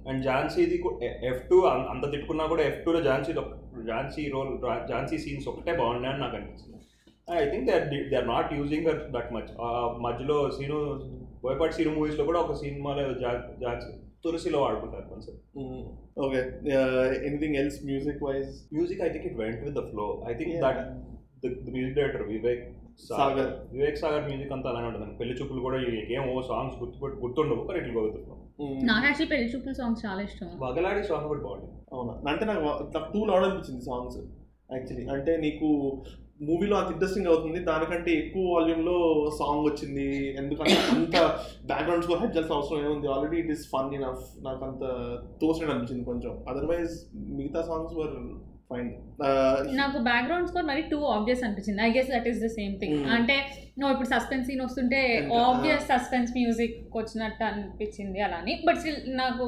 [0.09, 0.79] అండ్ ఝాన్సీది
[1.27, 1.61] ఎఫ్ టూ
[1.91, 3.33] అంత తిట్టుకున్నా కూడా ఎఫ్ టూలో ఝాన్సీ
[3.87, 4.53] ఝాన్సీ రోల్
[4.89, 6.75] ఝాన్సీ సీన్స్ ఒకటే బాగున్నాయని నాకు అనిపించింది
[7.39, 7.73] I think they
[8.09, 9.51] they are not using that that much
[10.01, 10.79] మధ్యలో సీను
[11.43, 13.03] బోయపాటి సీను మూవీస్లో కూడా ఒక సినిమాలో
[13.63, 13.91] ఝాన్సీ
[14.25, 15.35] తులసిలో వాడుకుంటారు కొంచెం.
[16.19, 16.39] Okay
[17.27, 20.81] anything else music wise music I think it went with the flow I think that
[21.43, 22.65] the music director Vivek
[23.07, 23.23] Sagar.
[23.23, 25.15] Sagar Vivek Sagar music అంతా అలానే ఉంటుంది.
[25.21, 25.79] పెళ్ళి చూపులు కూడా
[26.17, 28.43] ఏం ఓ సాంగ్స్ గుర్తు గుర్తుండవు కానీ ఇట్లా గోగుతున్నాం
[28.91, 30.53] నాకు యాక్చువల్లీ పెళ్ళి చూపుల సాంగ్స్ చాలా ఇష్టం.
[30.67, 32.15] వగలాడి సాంగ్ కూడా బాగుంది అవునా?
[32.33, 32.63] అంటే నాకు
[32.95, 34.17] నాకు టూ లౌడ్ అనిపించింది సాంగ్స్
[34.77, 35.69] యాక్చువల్లీ అంటే నీకు
[36.49, 37.59] మూవీలో అంత ఇంట్రెస్టింగ్ అవుతుంది.
[37.69, 38.97] దానికంటే ఎక్కువ వాల్యూమ్లో
[39.39, 40.09] సాంగ్ వచ్చింది.
[40.41, 41.17] ఎందుకంటే అంత
[41.71, 44.83] బ్యాక్గ్రౌండ్ స్కోర్ హెడ్ చేయాల్సిన అవసరం ఏముంది already it is fun enough నాకు అంత
[45.43, 46.35] తోసినట్టు అనిపించింది కొంచెం.
[46.53, 46.95] అదర్వైజ్
[47.39, 48.17] మిగతా సాంగ్స్ వర్
[48.71, 48.91] ఫైన్
[49.81, 51.81] నాకు బ్యాక్గ్రౌండ్ స్కోర్ మరి టూ ఆబ్వియస్ అనిపించింది.
[51.87, 52.99] I guess that is the same thing.
[53.17, 53.37] అంటే
[53.79, 55.01] నువ్వు ఇప్పుడు సస్పెన్స్ సీన్ వస్తుంటే
[55.47, 59.45] ఆబ్వియస్ సస్పెన్స్ మ్యూజిక్ వచ్చినట్టు అనిపించింది అలా అని బట్ స్టిల్ నాకు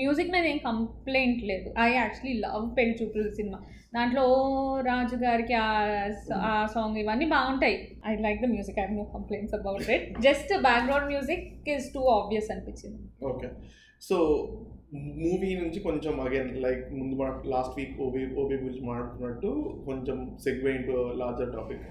[0.00, 1.68] మ్యూజిక్ మీద ఏం కంప్లైంట్ లేదు.
[1.86, 3.58] ఐ యాక్చువల్లీ లవ్ పెళ్ళి చూపులు సినిమా
[3.96, 4.38] దాంట్లో ఓ
[4.88, 5.54] రాజు గారికి
[6.48, 7.76] ఆ సాంగ్ ఇవన్నీ బాగుంటాయి.
[8.08, 12.50] I like the music I no complaints about it just background music is too obvious
[12.54, 13.00] అనిపించింది.
[13.30, 13.48] ఓకే
[14.02, 14.16] సో
[15.22, 17.14] మూవీ నుంచి కొంచెం అగైన్ లైక్ ముందు
[17.54, 19.50] లాస్ట్ వీక్ ఓబీ ఓబీ గురించి మాట్లాడుకున్నట్టు
[19.86, 21.82] కొంచెం segue into larger topic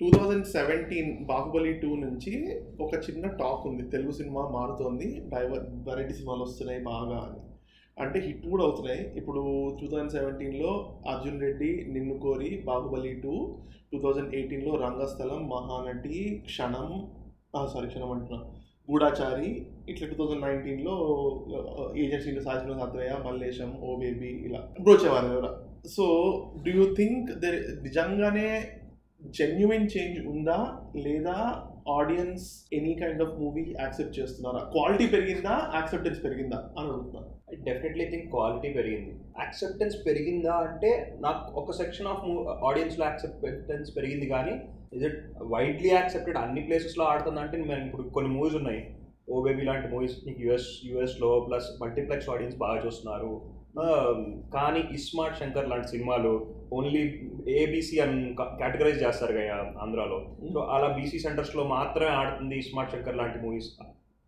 [0.00, 2.32] two thousand seventeen Baahubali two నుంచి
[2.80, 3.82] ఒక చిన్న టాక్ ఉంది.
[3.90, 5.06] తెలుగు సినిమా మారుతోంది.
[5.34, 7.40] డైవర్ వెరైటీ సినిమాలు వస్తున్నాయి బాగా అని.
[7.96, 9.02] అంటే హిట్ కూడా అవుతున్నాయి.
[9.18, 9.42] ఇప్పుడు
[9.80, 10.72] టూ థౌజండ్ సెవెంటీన్లో
[11.12, 13.34] అర్జున్ రెడ్డి నిన్ను కోరి బాహుబలి టూ
[13.92, 16.88] టూ థౌజండ్ ఎయిటీన్లో రంగస్థలం మహానటి క్షణం
[17.72, 18.40] సారీ క్షణం అంటున్నా.
[18.90, 19.50] గూఢాచారి
[19.88, 20.94] ఇట్లా టూ థౌజండ్ నైన్టీన్లో
[21.96, 24.68] ఏజెన్సీలో సాధించిన సాత్రయ్య మల్లేశం ఓ బేబీ ఇలా.
[24.80, 25.66] బ్రోచేవారు ఎవరు?
[25.88, 26.04] సో
[26.66, 27.50] డూ యూ థింక్ దె
[27.82, 28.70] నిజంగానే
[29.26, 30.80] జెన్యున్ చేంజ్ ఉందా?
[30.96, 34.58] లేదా audience any kind of movie accept చేస్తున్నారా?
[34.58, 35.70] క్వాలిటీ పెరిగిందా?
[35.74, 36.70] యాక్సెప్టెన్స్ పెరిగిందా?
[36.78, 39.20] అని అడుగుతున్నాను డెఫినెట్లీ థింక్ క్వాలిటీ పెరిగింది.
[39.40, 42.24] యాక్సెప్టెన్స్ పెరిగిందా అంటే నాకు ఒక సెక్షన్ ఆఫ్
[42.64, 44.60] ఆడియన్స్లో యాక్సెప్టెన్స్ పెరిగింది కానీ
[44.92, 48.95] ఇజ్ ఇట్ వైడ్లీ యాక్సెప్టెడ్ అన్ని ప్లేసెస్లో ఆడుతుంది అంటే మేము ఇప్పుడు కొన్ని మూవీస్ ఉన్నాయి.
[49.34, 53.32] ఓ బేబీ లాంటి మూవీస్ నీకు యుఎస్ యుఎస్లో ప్లస్ మల్టీప్లెక్స్ ఆడియన్స్ బాగా చూస్తున్నారు.
[54.54, 56.30] కానీ ఇస్మార్ట్ శంకర్ లాంటి సినిమాలు
[56.76, 57.02] ఓన్లీ
[57.60, 58.20] ఏబీసీ అని
[58.60, 60.18] కేటగరైజ్ చేస్తారు కదా ఆంధ్రాలో.
[60.54, 63.70] సో అలా బీసీ సెంటర్స్లో మాత్రమే ఆడుతుంది స్మార్ట్ శంకర్ లాంటి మూవీస్.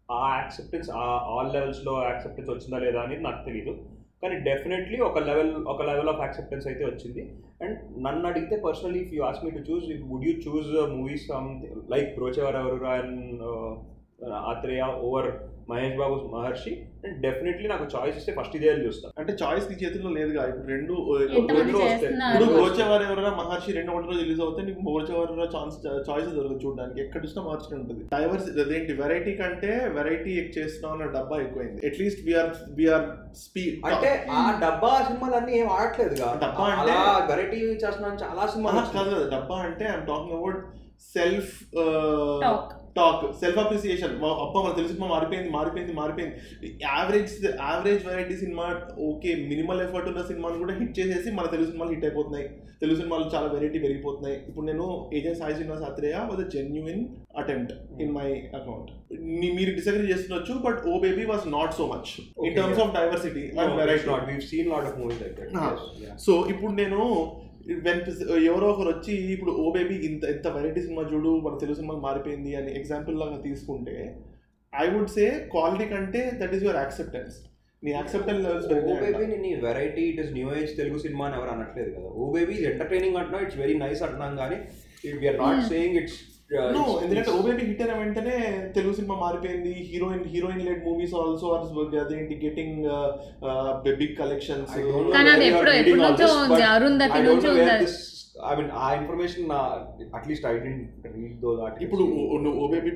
[0.08, 3.74] ఆ యాక్సెప్టెన్స్ ఆ ఆల్ లెవెల్స్లో యాక్సెప్టెన్స్ వచ్చిందా లేదా అనేది నాకు తెలియదు
[4.22, 7.22] కానీ డెఫినెట్లీ ఒక లెవెల్ ఒక లెవెల్ ఆఫ్ యాక్సెప్టెన్స్ అయితే వచ్చింది.
[7.64, 11.26] అండ్ నన్ను అడిగితే personally if you ask me to choose if would you choose movies
[11.94, 13.44] like Brochevar Evaru and
[14.50, 15.28] Athreya over
[15.70, 16.70] Mahesh Babu Maharshi
[17.04, 20.68] and definitely నాకు చాయిస్ ఇస్తే ఫస్ట్ ఇదే అని చూస్తాను అంటే చాయిస్ నీ చేతుల్లో లేదుగా ఇప్పుడు
[20.72, 20.94] రెండు
[21.50, 22.12] రెండు వస్తాయి.
[22.28, 25.76] ఇప్పుడు గోచవారు ఎవరైనా మహర్షి రెండు ఒకటి రోజు రిలీజ్ అవుతే నీకు గోచవారు ఛాన్స్
[26.08, 27.00] చాయిస్ దొరకదు చూడడానికి.
[27.00, 28.02] ఎక్కడ చూసినా మార్చి ఉంటుంది.
[28.14, 31.80] డైవర్స్ అదేంటి వెరైటీ కంటే వెరైటీ చేస్తున్నాం అన్న డబ్బా ఎక్కువైంది.
[31.90, 33.06] అట్లీస్ట్ వీఆర్ వీఆర్
[33.44, 36.98] స్పీడ్ అంటే ఆ డబ్బా సినిమాలన్నీ ఏం ఆడట్లేదు డబ్బా అంటే-
[37.30, 40.60] వెరైటీ చేస్తున్నాను చాలా సినిమాలు కాదు కదా డబ్బా అంటే I'm talking about
[41.12, 41.52] self
[42.42, 46.36] talk talk self appreciation అబ్బా మన తెలుగు సినిమా మారిపోయింది మారిపోయింది మారిపోయింది.
[46.88, 47.34] యావరేజ్
[47.66, 48.66] యావరేజ్ వెరైటీ సినిమా
[49.10, 52.48] ఓకే మినిమల్ ఎఫర్ట్ ఉన్న సినిమాను కూడా హిట్ చేసేసి మన తెలుగు సినిమాలు హిట్ అయిపోతున్నాయి.
[52.82, 54.36] తెలుగు సినిమాలు చాలా వెరైటీ పెరిగిపోతున్నాయి.
[54.48, 54.84] ఇప్పుడు నేను
[55.18, 57.02] agent Sai Srinivas Athreya was a genuine
[57.42, 58.28] attempt in my
[58.60, 58.90] account
[59.56, 62.12] మీరు disagree చేస్తుండొచ్చు but oh baby was not so much
[62.46, 62.80] in terms.
[62.84, 63.44] Of diversity.
[66.26, 67.00] So ఇప్పుడు నేను
[68.48, 72.52] ఎవరో ఒకరు వచ్చి ఇప్పుడు ఓ బేబీ ఇంత ఇంత వెరైటీ సినిమా చూడు మన తెలుగు సినిమా మారిపోయింది
[72.56, 73.96] అని ఎగ్జాంపుల్ లాగా తీసుకుంటే
[74.72, 77.36] ఐ వుడ్ సే క్వాలిటీ కంటే దట్ ఈస్ యువర్ యాక్సెప్టెన్స్
[77.82, 81.50] నీ యాక్సెప్టెన్స్ లెవెల్స్ ఓ బేబీ నీ variety it is new age Telugu cinema అని ఎవరు
[81.50, 82.08] అనట్లేదు కదా.
[82.14, 84.58] ఓ బేబీ ఎంటర్టైనింగ్ అంటున్నా ఇట్స్ వెరీ నైస్ అంటున్నాం కానీ
[85.20, 85.62] we're not.
[85.68, 88.36] Saying it's no ఎందుకంటే ఓ బేబీ హిట్ అయిన వెంటనే
[88.76, 89.72] తెలుగు సినిమా మారిపోయింది.
[89.88, 91.64] Heroine heroine led movies also are
[92.02, 92.84] అదేంటి గెటింగ్
[94.00, 94.72] బిగ్ కలెక్షన్స్
[95.16, 96.62] కానీ అది ఎప్పుడో ఎప్పటి నుంచో ఉంది.
[96.74, 97.70] అరుంధతి నుంచి ఉంది.
[97.74, 97.88] అది.
[98.48, 99.46] ఐ మీన్ ఆ information
[100.18, 101.52] at least I didn't read though
[101.84, 102.04] ఇప్పుడు
[102.44, 102.90] నువ్వు oh baby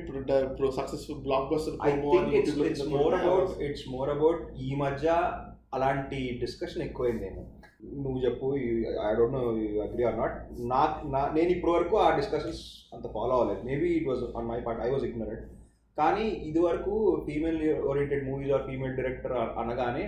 [0.79, 1.19] successful
[1.53, 5.07] blockbuster I think it's it's more about it's more about ఈ మధ్య
[5.77, 7.43] అలాంటి డిస్కషన్ ఎక్కువైందేమో
[8.03, 8.47] నువ్వు చెప్పు
[9.09, 9.43] I don't know
[9.85, 10.35] agree or not
[10.73, 12.63] నాకు నా నేను ఇప్పటి వరకు ఆ డిస్కషన్స్
[12.95, 13.61] అంత ఫాలో అవ్వలేదు.
[13.69, 15.47] Maybe it was on my part I was ignorant
[15.97, 16.93] కానీ ఇది వరకు
[17.25, 20.05] female oriented movies or female director అనగానే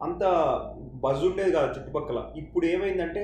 [0.00, 0.22] అంత
[1.02, 2.20] బజ్ ఉండేది కాదు చుట్టుపక్కల.
[2.40, 3.22] ఇప్పుడు ఏమైందంటే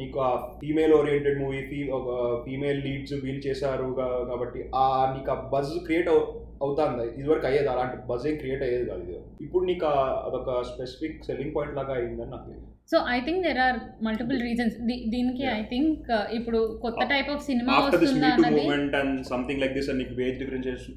[0.00, 0.30] నీకు ఆ
[0.62, 2.08] ఫీమేల్ ఓరియంటెడ్ మూవీ ఫీ ఒక
[2.46, 3.86] ఫీమేల్ లీడ్స్ వీల్ చేశారు
[4.30, 6.20] కాబట్టి ఆ నీకు ఆ బజ్ క్రియేట్ అవు
[6.64, 7.06] అవుతుంది.
[7.20, 9.22] ఇదివరకు అయ్యేది అలాంటి బజ్ ఏం క్రియేట్ అయ్యేది కాదు ఇది.
[9.46, 9.86] ఇప్పుడు నీకు
[10.26, 12.52] అదొక స్పెసిఫిక్ సెల్లింగ్ పాయింట్ లాగా అయిందని నాకు
[12.92, 13.76] so I think there are
[14.06, 14.74] multiple reasons
[15.14, 15.44] దీనికి.
[15.58, 18.96] ఐ థింక్ ఇప్పుడు కొత్త టైప్ ఆఫ్ సినిమా వస్తుందా అన్నది and
[19.32, 20.96] something like this and నీకు వేజ్ డిఫరెన్షియేషన్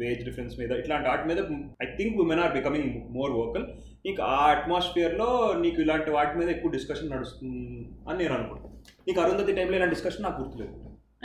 [0.00, 1.40] వేజ్ డిఫరెన్స్ మీద ఇట్లాంటి వాటి మీద
[1.84, 3.66] I think women are becoming more vocal
[4.06, 5.28] నీకు ఆ అట్మాస్ఫియర్లో
[5.62, 7.62] నీకు ఇలాంటి వాటి మీద ఎక్కువ డిస్కషన్ నడుస్తుంది
[8.08, 8.74] అని నేను అనుకుంటాను
[9.08, 10.74] నీకు అరుంధతి టైంలో ఇలాంటి డిస్కషన్ నాకు గుర్తులేదు.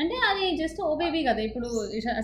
[0.01, 1.41] అంటే అది జస్ట్ ఓ బేబీ కదా.
[1.47, 1.69] ఇప్పుడు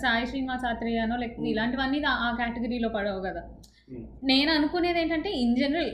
[0.03, 1.53] సాయి శ్రీనివాస్ ఆత్రేయనో లేకపోతే Hmm.
[1.53, 3.41] ఇలాంటివన్నీ ఆ కేటగిరీలో పడవు కదా.
[3.89, 4.05] Hmm.
[4.29, 5.91] నేను అనుకునేది ఏంటంటే ఇన్ జనరల్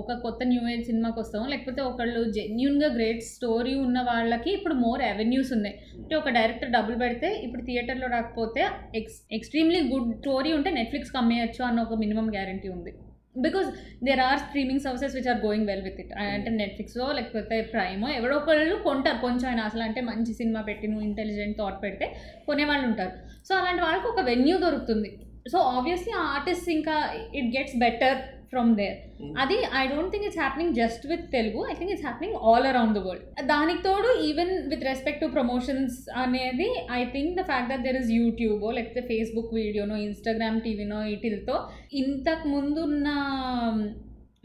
[0.00, 5.02] ఒక కొత్త న్యూ ఏజ్ సినిమాకి వస్తాము లేకపోతే ఒకళ్ళు జెన్యున్గా గ్రేట్ స్టోరీ ఉన్న వాళ్ళకి ఇప్పుడు మోర్
[5.02, 5.76] అవెన్యూస్ ఉన్నాయి.
[5.98, 8.64] అంటే ఒక డైరెక్టర్ డబ్బులు పెడితే ఇప్పుడు థియేటర్లో రాకపోతే
[9.00, 12.94] ఎక్స్ ఎక్స్ట్రీమ్లీ గుడ్ స్టోరీ ఉంటే నెట్ఫ్లిక్స్కి అమ్మేయచ్చు అన్న ఒక మినిమం గ్యారంటీ ఉంది.
[13.40, 13.68] Because
[14.04, 18.36] there are streaming services which are going well with it అంటే నెట్ఫ్లిక్సో లేకపోతే ప్రైమో ఎవరో
[18.36, 23.12] ఒకళ్ళు కొంటారు కొంచెం అయినా అసలు అంటే మంచి సినిమా పెట్టి నువ్వు ఇంటెలిజెంట్ థాట్ పెడితే కొనేవాళ్ళు ఉంటారు
[23.48, 25.10] సో అలాంటి వాళ్ళకి ఒక వెన్యూ దొరుకుతుంది.
[25.50, 28.18] సో ఆబ్వియస్లీ ఆర్టిస్ట్ ఇంకా it gets better
[28.52, 28.96] from there
[29.38, 32.94] అది I don't think it's happening just with Telugu I think it's happening all around
[32.98, 37.84] the world దానికి తోడు even with respect to promotions అనేది I think the fact that
[37.86, 41.56] there is యూట్యూబో లేకపోతే Facebook వీడియోనో Instagram టీవీనో వీటితో
[41.96, 43.08] ఇంతకు ముందున్న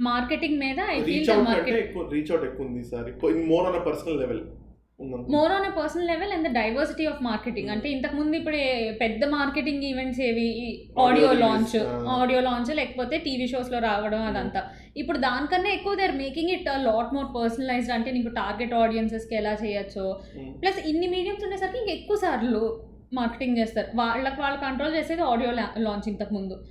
[0.05, 1.75] మార్కెటింగ్ మీద ఐ ఫీల్ అంటే మార్కెట్
[2.13, 3.09] రీచ్ అవుట్ ఎక్కువ ఉంది sir
[3.47, 4.41] more on personal level
[5.29, 8.57] more on personal level and the diversity of marketing అంటే ఇంతకు ముందు ఇప్పుడు
[9.01, 11.79] పెద్ద మార్కెటింగ్ ఈవెంట్స్ ఏవి ఆడియో లాంచ్.
[12.09, 14.63] ఆడియో లాంచ్ లేకపోతే టీవీ షోస్లో రావడం అదంతా.
[14.97, 19.57] ఇప్పుడు దానికన్నా ఎక్కువ they are making it lot more personalized అంటే నీకు టార్గెట్ ఆడియన్సెస్కి ఎలా
[19.65, 20.19] చేయొచ్చో.
[20.61, 22.79] ప్లస్ ఇన్ని మీడియంస్ ఉండేసరికి ఇంకా ఎక్కువ సార్లు
[23.13, 23.87] మార్కెటింగ్ చేస్తారు.
[23.95, 26.63] వాళ్ళకి వాళ్ళు కంట్రోల్ చేసేది ఆడియో లాంచ్ ఇంతకు ముందు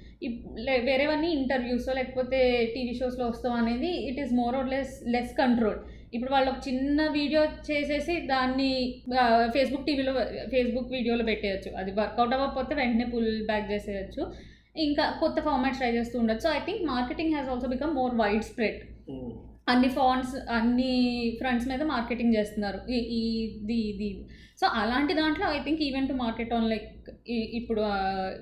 [0.59, 5.79] లే- వేరేవన్నీ ఇంటర్వ్యూస్ లేకపోతే టీవీ షోస్లో వస్తాం అనేది it is more or less less control
[6.15, 9.03] ఇప్పుడు వాళ్ళు ఒక చిన్న వీడియో చేసేసి దాన్ని
[9.51, 10.13] ఫేస్బుక్ టీవీలో
[10.51, 11.77] ఫేస్బుక్ వీడియోలో పెట్టేయచ్చు.
[11.77, 14.33] అది వర్కౌట్ అవ్వకపోతే వెంటనే పుల్ బ్యాక్ చేసేయచ్చు.
[14.77, 16.51] ఇంకా కొత్త ఫార్మాట్స్ ట్రై చేస్తూ ఉండొచ్చు.
[16.51, 18.81] I think marketing has also become more widespread
[19.69, 20.93] అన్ని ఫాంట్స్ అన్ని
[21.39, 22.91] ఫ్రంట్స్ మీద మార్కెటింగ్ చేస్తున్నారు.
[22.91, 24.25] ఇది ఇది.
[24.61, 27.83] సో అలాంటి దాంట్లో I think even to market on like ఇప్పుడు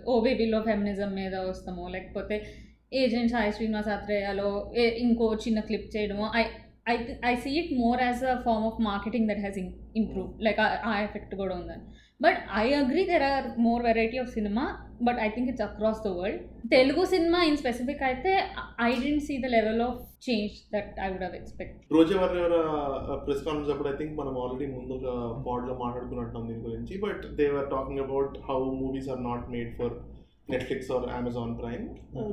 [0.06, 2.46] ఓబేబీలో ఫెమినిజం మీద వస్తాము లేకపోతే
[2.92, 6.42] ఏజెంట్ సాయి శ్రీనివాస్ ఆత్రేయాలో ఏ- ఇంకో చిన్న క్లిప్ చేయడము I
[6.88, 9.58] I I see it more as a form of marketing that has
[10.00, 11.84] improve like ఆ ఎఫెక్ట్ కూడా ఉందని
[12.20, 14.64] but I agree there are more variety of cinema
[15.06, 16.40] but I think it's across the world
[16.72, 18.32] Telugu cinema in specific అయితే
[18.86, 22.16] I don't see the level of change that I would have expect Roja
[23.24, 25.14] press conference అప్పుడు I think మనం already ముందు ఒక
[25.46, 29.94] పాడ్లో మాట్లాడుకున్నట్టు దీని గురించి but they are talking about how movies are not made for
[30.50, 31.84] Netflix or Amazon Prime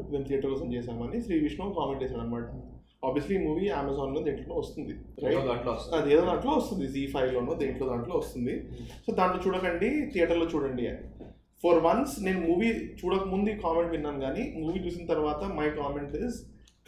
[0.10, 2.48] మేము theatre కోసం చేసామని శ్రీ విష్ణు కామెంట్ చేశాడు అనమాట
[3.08, 5.96] ఆబ్వియస్లీ మూవీ అమెజాన్లో దేంట్లో వస్తుంది రైట్ దాంట్లో వస్తుంది.
[6.00, 8.56] అది ఏదో దాంట్లో వస్తుంది జీ ఫైవ్లోనో దేంట్లో దాంట్లో వస్తుంది.
[9.06, 11.04] సో దాంట్లో చూడకండి థియేటర్లో చూడండి అని.
[11.64, 16.38] ఫర్ వన్స్ నేను మూవీ చూడకముందు కామెంట్ విన్నాను కానీ మూవీ చూసిన తర్వాత my comment is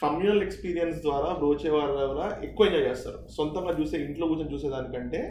[0.02, 3.20] communal experience ద్వారా బ్రోచేవారు ద్వారా ఎక్కువ ఎంజాయ్ చేస్తారు.
[3.38, 5.22] సొంతంగా చూసే ఇంట్లో కూర్చొని చూసేదానికంటే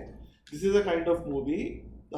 [0.51, 1.61] this is a kind of movie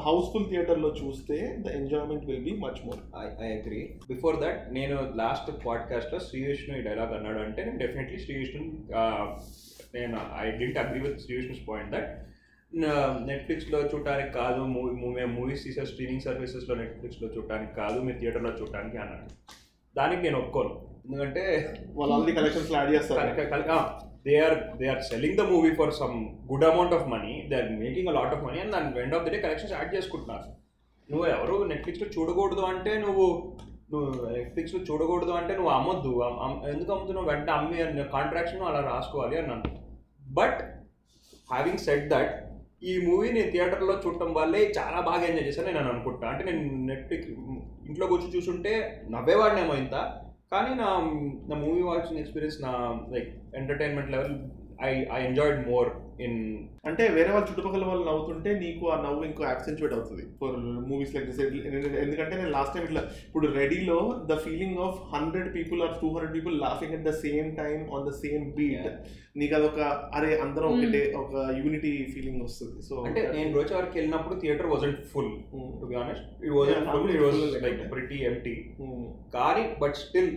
[0.00, 2.98] housefull థియేటర్లో చూస్తే the enjoyment will be much more.
[3.18, 4.00] I I agree.
[4.08, 8.62] Before that నేను లాస్ట్ పాడ్కాస్ట్లో శ్రీ విష్ణు ఈ డైలాగ్ అన్నాడు అంటే నేను డెఫినెట్లీ శ్రీ విష్ణు
[9.94, 12.28] నేను I didn't agree with Sri Vishnu's point that
[13.26, 18.98] నెట్ఫ్లిక్స్లో చూడటానికి కాదు మూవీ మూవీ మూవీస్ తీసే స్ట్రీమింగ్ సర్వీసెస్లో నెట్ఫ్లిక్స్లో చూడటానికి కాదు మీరు థియేటర్లో చూడటానికి
[18.98, 19.30] అన్నాడు.
[19.96, 20.88] దానికి నేను ఒప్పుకోను.
[21.06, 24.08] ఎందుకంటే వాళ్ళు ఆల్రెడీ కలెక్షన్స్ యాడ్ చేస్తారు.
[24.26, 26.16] They are they are selling the movie for some
[26.50, 29.24] good amount of money they are making a lot of money and దాని end of
[29.26, 30.48] the day collections add చేసుకుంటున్నారు.
[31.09, 33.26] నువ్వు ఎవరు నెట్ఫ్లిక్స్లో చూడకూడదు అంటే నువ్వు
[33.92, 36.11] నువ్వు నెట్ఫ్లిక్స్లో చూడకూడదు అంటే నువ్వు అమ్మొద్దు.
[36.72, 37.28] ఎందుకు అమ్ముతున్నావు?
[37.31, 39.81] వెంటనే అమ్మి కాంట్రాక్షన్ అలా రాసుకోవాలి అని అన్నాను.
[40.38, 40.61] బట్
[41.52, 42.35] హ్యావింగ్ సెట్ దట్
[42.90, 46.26] ఈ మూవీ నేను థియేటర్లో చూడటం వల్లే చాలా బాగా ఎంజాయ్ చేశాను నేను అనుకుంటా.
[46.33, 47.31] అంటే నేను నెట్ఫ్లిక్స్
[47.88, 48.72] ఇంట్లో కూర్చొని చూసుంటే
[49.14, 49.94] నవ్వేవాడినేమో ఇంత.
[50.52, 50.90] కానీ నా
[51.48, 52.72] నా మూవీ వాచింగ్ ఎక్స్పీరియన్స్ నా
[53.12, 54.37] like entertainment level
[54.80, 55.88] I I enjoyed more
[56.20, 56.38] in
[56.88, 60.22] అంటే వేరే వాళ్ళ చుట్టుపక్కల వాళ్ళు నవ్వుతుంటే నీకు ఆ నవ్వు ఇంకో యాక్సెంచువేట్ అవుతుంది.
[60.40, 60.57] ఫర్
[60.88, 61.40] మూవీస్ లైక్ దిస్
[61.98, 66.35] ఎందుకంటే నేను లాస్ట్ టైం ఇట్లా ఇప్పుడు రెడీలో the feeling of hundred people or two hundred
[66.35, 68.88] people laughing at the same time on the same beat
[69.37, 69.81] నీకు అదొక
[70.14, 70.79] అరే అందరం Hmm.
[70.79, 72.83] ఒకటే ఒక యూనిటీ ఫీలింగ్ వస్తుంది.
[72.83, 75.31] సో అంటే నేను రోజు వరకు వెళ్ళినప్పుడు theatre wasn't full
[75.81, 77.85] to be honest it wasn't Yeah, full it was full like లేకుండే.
[77.85, 78.55] ప్రిటీ ఎంటీ
[79.35, 80.31] కానీ బట్ స్టిల్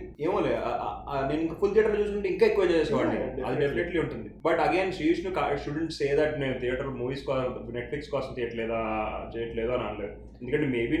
[0.54, 3.16] ఆ- ఆ నేను ఇంకా ఫుల్ థియేటర్ చూసుకుంటే ఇంకా ఎక్కువ చేసేవాడిని.
[3.16, 3.60] అది definitely.
[3.60, 4.28] డెఫినెట్లీ ఉంటుంది.
[4.44, 5.34] బట్ అగైన్ శ్రీష్ణు
[5.64, 7.24] షుడెంట్ సే దట్ నేను థియేటర్ మూవీస్
[7.76, 8.80] నెట్ఫ్లిక్స్ కోసం చేయట్లేదా
[9.34, 10.14] చేయట్లేదా అని అనలేదు.
[10.42, 10.94] ఎందుకంటే మేబీ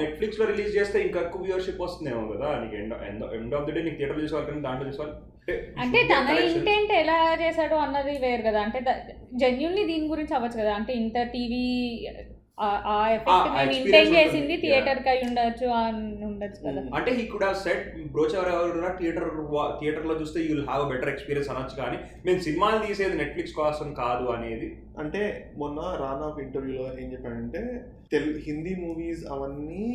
[0.00, 2.94] నెట్ఫ్లిక్స్లో రిలీజ్ చేస్తే ఇంకా ఎక్కువ వ్యూవర్షిప్ వస్తుందేమో కదా నీకు end
[3.38, 5.14] end of the day నీకు థియేటర్ కానీ దాంట్లో చూసుకోవాలి
[5.80, 6.36] అంటే తన.
[6.50, 8.60] ఇంటెంట్ ఎలా చేశాడు అన్నది వేరు కదా.
[8.62, 8.78] అంటే
[9.34, 10.72] జెన్యున్లీ దీని గురించి అవ్వచ్చు కదా.
[10.74, 11.64] అంటే ఇంత టీవీ
[12.58, 14.16] ఆ ఎఫెక్ట్ ఇంటెంట్ ఉంటుంది.
[14.16, 14.56] చేసింది.
[14.56, 16.82] థియేటర్ కై ఉండొచ్చు అని ఉండొచ్చు కదా.
[16.98, 19.28] అంటే ఈ కుడ్ హావ్ సెట్ బ్రోచర్ ఎవరైనా థియేటర్
[19.80, 24.68] థియేటర్లో చూస్తే యూల్ హ్యావ్ బెటర్ ఎక్స్పీరియన్స్ అనొచ్చు కానీ మేము సినిమాలు తీసేది నెట్ఫ్లిక్స్ కోసం కాదు అనేది
[24.98, 25.22] అంటే
[25.56, 27.62] మొన్న రానా ఒక ఇంటర్వ్యూలో ఏం చెప్పాడంటే
[28.12, 29.86] తెలుగు హిందీ మూవీస్ అవన్నీ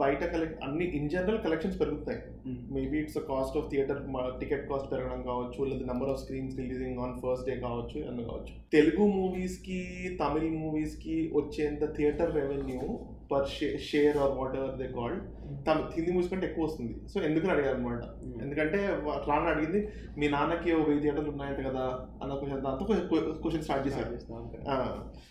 [0.00, 2.18] బయట కలెక్ట్ అన్ని ఇన్ జనరల్ కలెక్షన్స్ పెరుగుతాయి.
[2.46, 4.02] Maybe it's cost of theatre
[4.40, 8.54] ticket cost పెరగడం కావచ్చు లేదా number of screens releasing on first day కావచ్చు అన్న కావచ్చు.
[8.72, 9.84] తెలుగు మూవీస్కి
[10.20, 12.98] తమిళ్ మూవీస్కి వచ్చేంత theatre revenue
[13.32, 13.46] per
[13.80, 15.20] share or whatever they called
[15.66, 17.08] తమ హిందీ మూవీస్ కంటే ఎక్కువ వస్తుంది.
[17.08, 18.02] సో ఎందుకని అడిగారు అనమాట
[18.42, 22.86] ఎందుకంటే వా- రానా అడిగింది మీ నాన్నకి ఓ వెయ్యి థియేటర్లు ఉన్నాయంట కదా అన్న క్వశ్చన్ దాంతో
[23.32, 24.16] క్వశ్చన్ స్టార్ట్ చేశారు.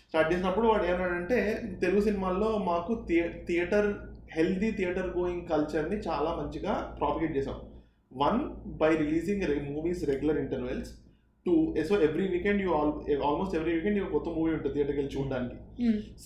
[0.08, 3.06] స్టార్ట్ చేసినప్పుడు వాడు ఏమన్నాడంటే తెలుగు సినిమాల్లో మాకు
[3.46, 3.94] థియేటర్
[4.36, 7.58] హెల్దీ థియేటర్ గోయింగ్ కల్చర్ని చాలా మంచిగా ప్రాపిగేట్ చేసాం
[8.12, 8.40] one
[8.80, 10.90] by releasing movies regular intervals
[11.46, 11.54] two
[11.88, 12.92] so every weekend you all
[13.28, 15.58] almost every weekend కొత్త మూవీ ఉంటుంది థియేటర్కి వెళ్ళి చూడడానికి.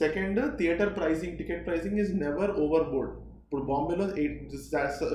[0.02, 3.12] Second theatre pricing ticket pricing is never over board
[3.44, 4.04] ఇప్పుడు బాంబేలో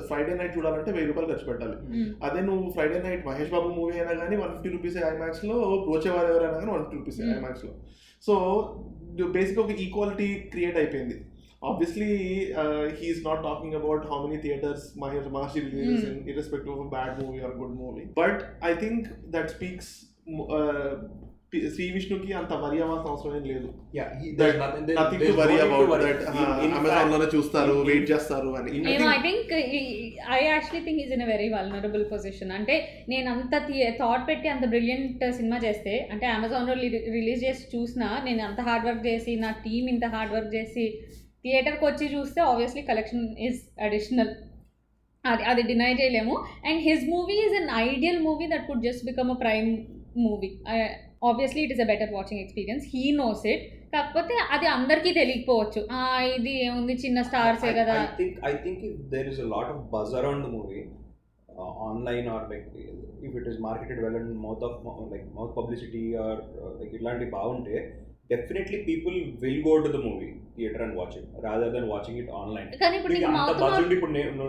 [0.08, 1.76] ఫ్రైడే నైట్ చూడాలంటే వెయ్యి రూపాయలు ఖర్చు పెట్టాలి.
[1.92, 2.04] Mm.
[2.26, 6.58] అదే నువ్వు Friday night Mahesh Babu movie అయినా కానీ వన్ ఫిఫ్టీ రూపీస్ ఐమాక్స్లో బ్రోచేవారు ఎవరైనా
[6.60, 7.32] కానీ వన్ ఫిఫ్టీ రూపీస్ Hmm.
[7.38, 7.72] ఐమాక్స్లో.
[8.24, 8.34] సో
[9.36, 11.16] బేసిక్ ఒక ఈక్వాలిటీ క్రియేట్ అయిపోయింది.
[11.62, 12.10] Obviously
[12.98, 17.40] he's not talking about how many theatres Mahesh Maharshi releases in irrespective of bad movie
[17.46, 19.90] or good movie but I think that speaks
[21.68, 23.68] Sri విష్ణుకి అంత వరి అవ్వాల్సిన అవసరం ఏం లేదు
[24.98, 26.22] nothing to worry about that
[26.72, 28.72] అమెజాన్లోనే చూస్తారు wait చేస్తారు అని.
[29.10, 29.52] I think
[30.32, 32.76] I actually think is in a very vulnerable position అంటే
[33.08, 33.54] నేను అంత
[34.00, 36.76] థాట్ పెట్టి అంత బ్రిలియంట్ సినిమా చేస్తే అంటే అమెజాన్లో
[37.16, 40.86] రిలీజ్ చేసి చూసినా నేను అంత హార్డ్ వర్క్ చేసి నా టీమ్ ఇంత హార్డ్ వర్క్ చేసి
[41.48, 44.32] థియేటర్కి వచ్చి చూస్తే ఆబ్వియస్లీ కలెక్షన్ ఈజ్ అడిషనల్
[45.24, 46.34] అది అది డినై చేయలేము.
[46.68, 49.70] And his movie is an ideal movie that could just become a prime
[50.26, 50.50] movie
[51.28, 55.80] obviously it is a better watching experience he knows it కాకపోతే అది అందరికీ తెలియకపోవచ్చు.
[56.36, 56.94] ఇది ఏముంది?
[57.04, 57.94] చిన్న స్టార్సే కదా.
[58.82, 60.82] if there is a lot of buzz around the movie,
[61.48, 62.66] uh, online or like
[63.26, 64.74] if it is marketed well and mouth of
[65.14, 67.74] like mouth publicity or uh, like ఇట్లాంటి బాగుంటే
[68.32, 72.30] definitely people will go to the movie theatre and watch it rather then watching it
[72.38, 72.68] online.
[73.30, 74.46] అంత ఉండి ఇప్పుడు నేను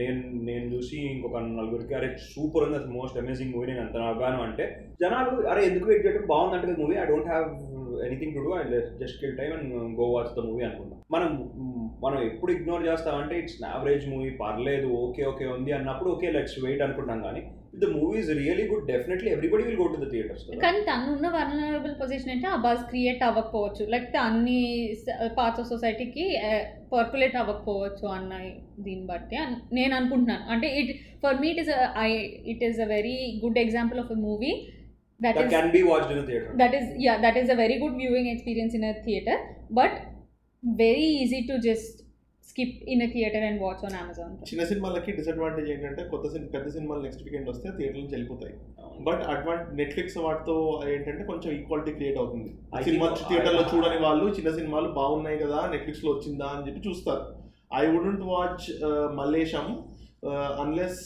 [0.00, 4.66] నేను నేను చూసి ఇంకొక నలుగురికి అరే సూపర్ ఉంది మోస్ట్ అమేజింగ్ మూవీ నేను అంత నవ్వాను అంటే
[5.02, 7.48] జనాలు అరే ఎందుకు వెయిట్ చేయడం బాగుందంటే movie I don't have
[8.04, 8.62] anything to do I
[9.00, 10.98] just kill time and go watch the movie అనుకుంటాం.
[11.10, 11.30] మనం
[12.04, 16.82] మనం ఎప్పుడు ఇగ్నోర్ చేస్తామంటే ఇట్స్ యావరేజ్ మూవీ పర్లేదు ఓకే ఓకే ఉంది అన్నప్పుడు ఓకే లెట్స్ వెయిట్
[16.82, 17.42] అనుకుంటాం కానీ
[17.72, 21.26] the movie is really good definitely everybody will go to the theatres కానీ తను ఉన్న
[21.34, 23.82] వనరబుల్ పొజిషన్ అంటే ఆ బజ్ క్రియేట్ అవ్వకపోవచ్చు.
[23.92, 24.58] లేకపోతే అన్ని
[25.38, 26.26] పార్ట్స్ ఆఫ్ సొసైటీకి
[26.94, 28.32] పర్కులేట్ అవ్వకపోవచ్చు అన్న
[28.86, 29.38] దీన్ని బట్టి
[29.78, 30.44] నేను అనుకుంటున్నాను.
[30.54, 30.92] అంటే it
[31.24, 31.72] for me it is
[32.06, 32.10] I
[32.54, 34.52] it is a very good example of a movie
[35.20, 37.78] that that is can be watched in theatre that is yeah that is a very
[37.82, 39.38] good viewing experience in a theater
[39.80, 39.94] but
[40.62, 41.94] very easy to just
[42.50, 46.72] skip in a theater and watch on amazon చిన్న సినిమాలకి disadvantage ఏంటంటే కొత్త cinema పెద్ద
[46.72, 48.54] సినిమాలు next weekend వస్తే theatre నుంచి వెళ్ళిపోతాయి.
[49.00, 52.80] But Advent Netflix వాటితో ఏంటంటే కొంచెం ఈక్వాలిటీ క్రియేట్ అవుతుంది.
[52.80, 56.88] I సినిమా think- థియేటర్లో I- చూడని వాళ్ళు చిన్న సినిమాలు బాగున్నాయి కదా నెట్ఫ్లిక్స్లో వచ్చిందా అని చెప్పి
[56.88, 57.24] చూస్తారు.
[57.74, 58.66] I wouldn't watch
[59.14, 59.84] Mallesham
[60.60, 61.00] unless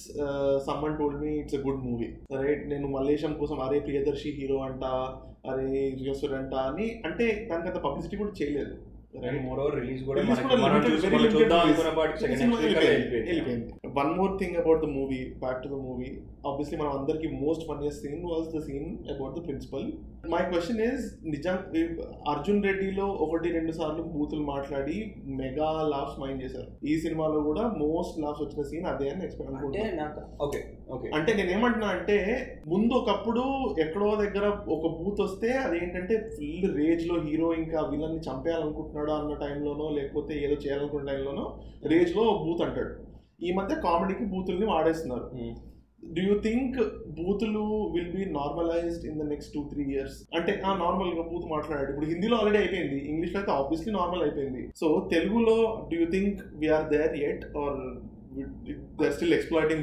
[0.66, 2.08] someone told me it's a good movie
[2.42, 4.84] right నేను మల్లేశం కోసం అరే ప్రియదర్శి హీరో అంట
[5.50, 8.70] అరే రియోసుర్ అంట అని అంటే దానికి అంత పబ్లిసిటీ కూడా చేయలేదు.
[8.70, 10.80] అండ్ మోర్ ఓవర్ రిలీజ్ కూడా మనం
[11.34, 11.60] చూద్దాం.
[11.60, 12.54] అనుకున్న పాటికి సెకండ్
[13.26, 16.06] వెళ్ళిపోయింది one more thing about the movie back to the movie
[16.48, 19.84] obviously మనం అందరికి most funniest scene was the scene about the principal
[20.32, 21.56] my question is నిజం
[22.32, 24.96] అర్జున్ రెడ్డిలో ఒకటి రెండు సార్లు బూతులు మాట్లాడి
[25.40, 26.68] మెగా లాఫ్స్ మైండ్ చేశారు.
[26.90, 30.60] ఈ సినిమాలో కూడా మోస్ట్ లాఫ్స్ వచ్చిన సీన్ అదే అని ఎక్స్పెక్ట్ అనుకుంటున్నాను నాకు ఓకే
[30.96, 32.18] ఓకే అంటే నేను ఏమంటున్నా అంటే
[32.74, 33.44] ముందు ఒకప్పుడు
[33.86, 40.34] ఎక్కడో దగ్గర ఒక బూత్ వస్తే అదేంటంటే ఫుల్ రేజ్లో హీరో ఇంకా విలన్ని చంపేయాలనుకుంటున్నాడు అన్న టైంలోనో లేకపోతే
[40.44, 41.46] ఏదో చేయాలనుకున్న టైంలోనో
[41.92, 42.94] రేజ్లో బూత్ అంటాడు.
[43.42, 45.28] ఈ మధ్య కామెడీకి బూతుల్ని వాడేస్తున్నారు.
[46.16, 46.76] డూ యూ థింక్
[47.18, 47.62] బూతులు
[47.94, 51.88] will be normalized in the next two three years అంటే ఆ నార్మల్గా బూత్ మాట్లాడాడు.
[51.92, 52.98] ఇప్పుడు హిందీలో ఆల్రెడీ అయిపోయింది.
[53.12, 54.62] ఇంగ్లీష్లో అయితే ఆబ్వియస్లీ నార్మల్ అయిపోయింది.
[54.80, 55.56] సో తెలుగులో
[55.90, 57.80] do you think we are there at or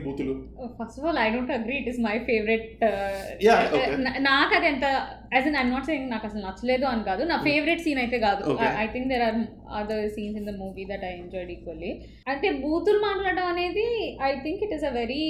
[0.05, 0.33] బూతులు
[0.79, 2.69] first of all I don't agree it is my favourite
[3.41, 3.85] Yeah, okay.
[4.21, 4.85] నాకు అది ఎంత
[5.35, 7.23] as an I'm not saying నాకు అసలు నచ్చలేదు అని కాదు.
[7.23, 8.43] నా ఫేవరెట్ సీన్ అయితే కాదు.
[8.83, 9.37] I think there are
[9.81, 11.91] other scenes in the movie that I enjoyed equally
[12.27, 13.87] అంటే బూతులు మాట్లాడడం అనేది
[14.21, 15.23] I think it is a very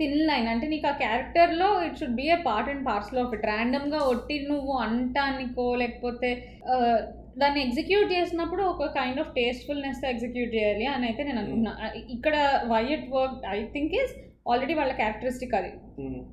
[0.00, 3.46] thin line అంటే నీకు ఆ క్యారెక్టర్లో it should be a part and parcel of it
[3.52, 6.30] ర్యాండమ్గా ఒట్టి నువ్వు అంటానికో లేకపోతే
[6.74, 6.98] uh,
[7.38, 11.72] దాన్ని ఎగ్జిక్యూట్ చేసినప్పుడు ఒక కైండ్ ఆఫ్ టేస్ట్ఫుల్నెస్ ఎగ్జిక్యూట్ చేయాలి అని అయితే నేను అనుకున్నా
[12.14, 12.34] ఇక్కడ
[12.72, 14.12] why it work I think is
[14.50, 15.70] already వాళ్ళ క్యారెక్టరిస్టిక్ అది.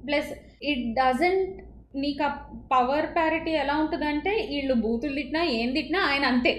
[0.07, 0.29] ప్లస్
[0.63, 1.55] ఇట్ డజంట్
[1.95, 2.31] నీకు ఆ
[2.71, 6.53] పవర్ ప్యారిటీ ఎలా ఉంటుందంటే వీళ్ళు బూతులు తిట్టినా ఏం తిట్టినా ఆయన అంతే.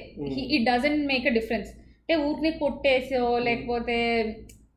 [0.55, 1.71] It doesn't make a difference
[2.01, 3.97] అంటే ఊరిని కొట్టేసో లేకపోతే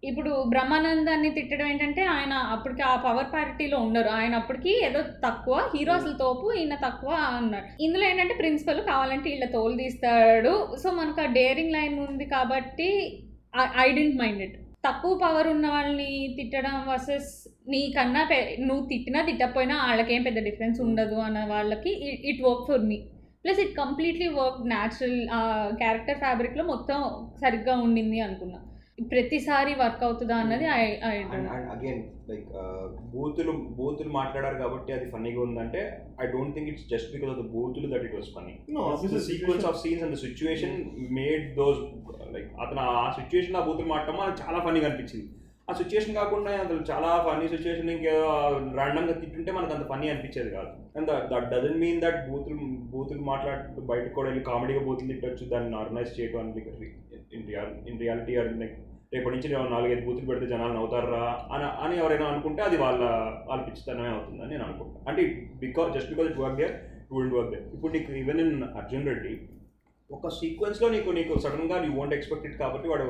[0.04, 5.92] ఇప్పుడు బ్రహ్మానందాన్ని తిట్టడం ఏంటంటే ఆయన అప్పటికి ఆ పవర్ పార్టీలో ఉండరు ఆయన అప్పటికి ఏదో తక్కువ హీరో
[5.94, 7.68] అసలు తోపు ఈయన తక్కువ అన్నాడు.
[7.80, 10.54] ఇందులో ఏంటంటే ప్రిన్సిపల్ కావాలంటే వీళ్ళ తోలు తీస్తాడు.
[10.78, 12.90] సో మనకు ఆ డేరింగ్ లైన్ ఉంది కాబట్టి
[13.80, 17.32] ఐ డెంట్ మైండ్ ఇట్ తక్కువ పవర్ ఉన్న వాళ్ళని తిట్టడం వర్సెస్
[17.68, 21.92] నీకన్నా పె- నువ్వు తిట్టినా తిట్టకపోయినా వాళ్ళకేం పెద్ద డిఫరెన్స్ ఉండదు అన్న వాళ్ళకి
[22.30, 22.98] it work for me
[23.46, 25.18] plus it completely work natural
[25.78, 27.00] character ఫ్యాబ్రిక్లో మొత్తం
[27.42, 28.60] సరిగ్గా ఉండింది అనుకున్నా.
[29.10, 30.66] ప్రతిసారి వర్క్ అవుతుందా అన్నది
[31.74, 32.48] అగైన్ లైక్
[33.14, 35.82] బూతులు బూతులు మాట్లాడారు కాబట్టి అది ఫన్నీగా ఉందంటే
[36.24, 38.56] I don't think it's just because of the బూతులు that it was funny
[39.30, 40.76] sequence of scenes and the situation
[41.12, 41.82] made those
[42.32, 45.28] like అతను ఆ సిచ్యువేషన్ ఆ బూతులు మాట్లాడడం మనకు చాలా ఫన్నీగా అనిపించింది.
[45.70, 48.24] ఆ సిచ్యువేషన్ కాకుండా అసలు చాలా ఫన్నీ సిచ్యువేషన్ ఇంకేదో
[48.80, 50.72] ర్యాండమ్గా తిట్టుంటే మనకు అంత ఫన్నీ అనిపించేది కాదు.
[50.98, 52.58] And that doesn't mean that బూతులు
[52.94, 56.54] బూతులు మాట్లాడుతూ బయటకు కూడా వెళ్ళి కామెడీగా బూతులు తిట్టొచ్చు దాన్ని నార్మలైజ్ చేయడం
[57.38, 58.78] in real in reality like
[59.14, 63.02] రేపటి నుంచి నేను నాలుగైదు బూతులు పెడితే జనాలు నవ్వుతారా అని అని ఎవరైనా అనుకుంటే అది వాళ్ళ
[63.50, 65.24] వాళ్ళ పిచ్చితనమే అవుతుందని నేను అనుకుంటాను అంటే
[65.64, 69.10] because just because it work there it will work there ఇప్పుడు నీకు ఈవెన్ ఇన్ అర్జున్
[69.12, 69.34] రెడ్డి
[70.10, 73.06] ఒక సీక్వెన్స్లో నీకు నీకు సడన్గా యూ వోంట్ ఎక్స్పెక్టెడ్ కాబట్టి వాడు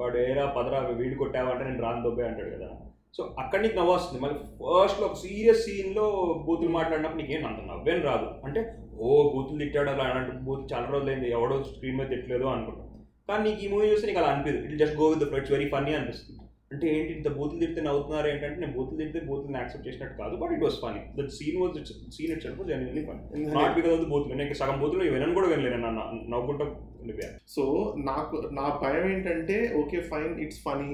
[0.00, 2.68] వాడు ఏరా పదరా వీడు కొట్టావా అంటే నేను రాను దొబ్బే అంటాడు కదా.
[3.16, 4.20] సో అక్కడ నీకు నవ్వు వస్తుంది.
[4.22, 6.06] మళ్ళీ ఫస్ట్లో ఒక సీరియస్ సీన్లో
[6.46, 8.28] బూతులు మాట్లాడినప్పుడు నీకేం అంత నవ్వేం రాదు.
[8.46, 8.60] అంటే
[9.04, 12.85] ఓ బూతులు తిట్టాడు అలా అంటే బూత్ చాలా రోజులైంది ఎవడో స్క్రీన్ మీద తిట్టలేదు అనుకుంటాం.
[13.28, 15.94] కానీ నీకు ఈ మూవీ చూస్తే నీకు అలా అనిపిస్తుంది it just go with it's very funny
[16.00, 16.42] అనిపిస్తుంది.
[16.72, 20.52] అంటే ఏంటి ఇంత బూతులు తిడితే నవ్వుతున్నారు ఏంటంటే నేను బూతులు తిడితే బూతులు యాక్సెప్ట్ చేసినట్టు కాదు but
[20.54, 21.76] it was funny the scene was
[22.16, 24.38] scene itself genuinely funny not because of the బూతులు.
[24.40, 26.04] నేను సగం బూతులు వినను కూడా వినలేను నన్ను.
[26.32, 26.64] నవ్వుకుంటా
[27.02, 27.64] ఉండిపోయాను సో
[28.10, 30.88] నాకు నా భయం ఏంటంటే ఓకే ఫైన్ ఇట్స్ ఫనీ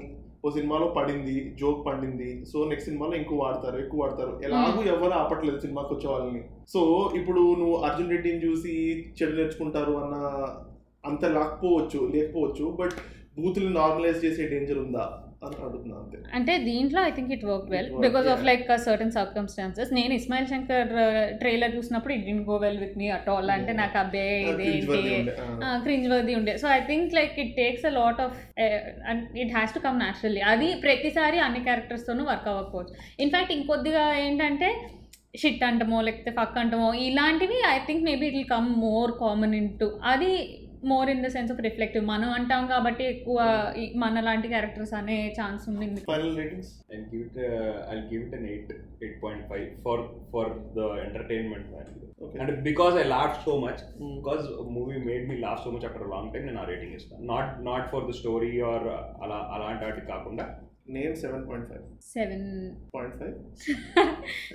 [0.46, 2.30] ఓ సినిమాలో పడింది జోక్ పడింది.
[2.50, 4.32] సో నెక్స్ట్ సినిమాలో ఇంకో వాడతారు ఎక్కువ వాడతారు.
[4.46, 6.42] ఎలాగూ ఎవరు ఆపట్లేదు సినిమాకి వచ్చే వాళ్ళని.
[6.72, 6.80] సో
[7.18, 8.72] ఇప్పుడు నువ్వు అర్జున్ రెడ్డిని చూసి
[9.18, 10.16] చెడు నేర్చుకుంటారు అన్న
[11.04, 12.96] అంత లేకపోవచ్చు లేకపోవచ్చు బట్
[13.36, 15.04] బూతులు నార్మలైజ్ చేసే డేంజర్ ఉందా
[16.38, 18.42] అంటే దీంట్లో I think it work well It worked, because of.
[18.48, 20.90] Like certain circumstances నేను ఇస్మాయిల్ శంకర్
[21.40, 25.00] ట్రైలర్ చూసినప్పుడు it didn't go well with me at all అంటే నాకు అబ్బే ఇదేంటి.
[25.84, 28.36] క్రింజ్ వర్ది ఉండే so I think like it takes a lot of
[29.42, 32.94] it has to come naturally అది ప్రతిసారి అన్ని క్యారెక్టర్స్తోనూ వర్క్ అవ్వకపోవచ్చు.
[33.18, 34.68] ఇన్ఫ్యాక్ట్ ఇంకొద్దిగా ఏంటంటే
[35.36, 39.70] షిట్ అంటమో లేకపోతే ఫక్ అంటమో ఇలాంటివి I think maybe it will come more common in
[39.80, 40.32] to అది
[40.90, 43.38] more in the sense of reflective మనం అంటాం కాబట్టి ఎక్కువ
[44.02, 46.00] మన లాంటి క్యారెక్టర్స్ అనే ఛాన్స్ ఉండింది.
[46.10, 49.52] Final ratings I'll give it uh, I'll give it an 8 8.5
[49.84, 49.96] for
[50.32, 50.44] for
[50.78, 51.98] the entertainment value.
[52.24, 54.12] Okay And because I laughed so much, Hmm.
[54.18, 56.96] because a movie made me laugh so much after a long time, నేను ఆ rating
[56.98, 57.22] ఇస్తాను.
[57.32, 58.86] Not not for the story or
[59.24, 60.46] అలా అలాంటి వాటికి కాకుండా.
[60.94, 61.82] నేను seven point five
[62.14, 62.46] seven
[62.94, 63.34] point five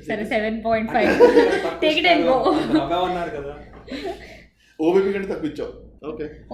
[0.08, 1.12] సరే seven point five
[1.66, 2.38] తక్కువ Take it and style go.
[2.54, 3.54] అంత నవ్వామన్నారు కదా.
[4.80, 5.72] ఓబీపీ కంటే తప్పించావు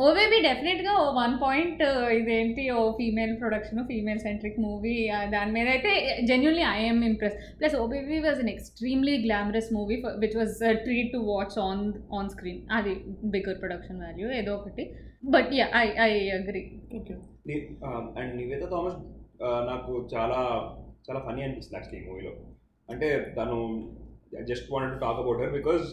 [0.02, 1.82] ఓ బేబీ డెఫినెట్గా ఓ వన్ పాయింట్
[2.18, 4.94] ఇదేంటి ఓ female production female centric movie
[5.34, 5.92] దాని మీద అయితే
[6.30, 11.22] genuinely I'm impress plus oh baby was an extremely glamorous movie which was treat to
[11.32, 11.84] watch on
[12.20, 12.94] on screen అది
[13.36, 14.86] బిగ్గర్ ప్రొడక్షన్ వాల్యూ ఏదో ఒకటి.
[15.34, 16.64] But ya I I agree
[16.98, 17.14] okay
[18.20, 18.98] and Nivetha Thomas
[19.72, 20.40] నాకు చాలా
[21.08, 22.34] చాలా funny అనిపిస్తుంది actually ఈ మూవీలో.
[22.90, 23.58] అంటే తను
[24.50, 25.86] just want to talk about her because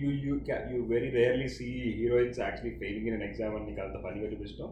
[0.00, 0.40] you you
[0.70, 1.64] you very rarely see
[1.96, 4.68] heroines actually failing in exam అని నీకు అంత ఫనీగా చూపిస్తాం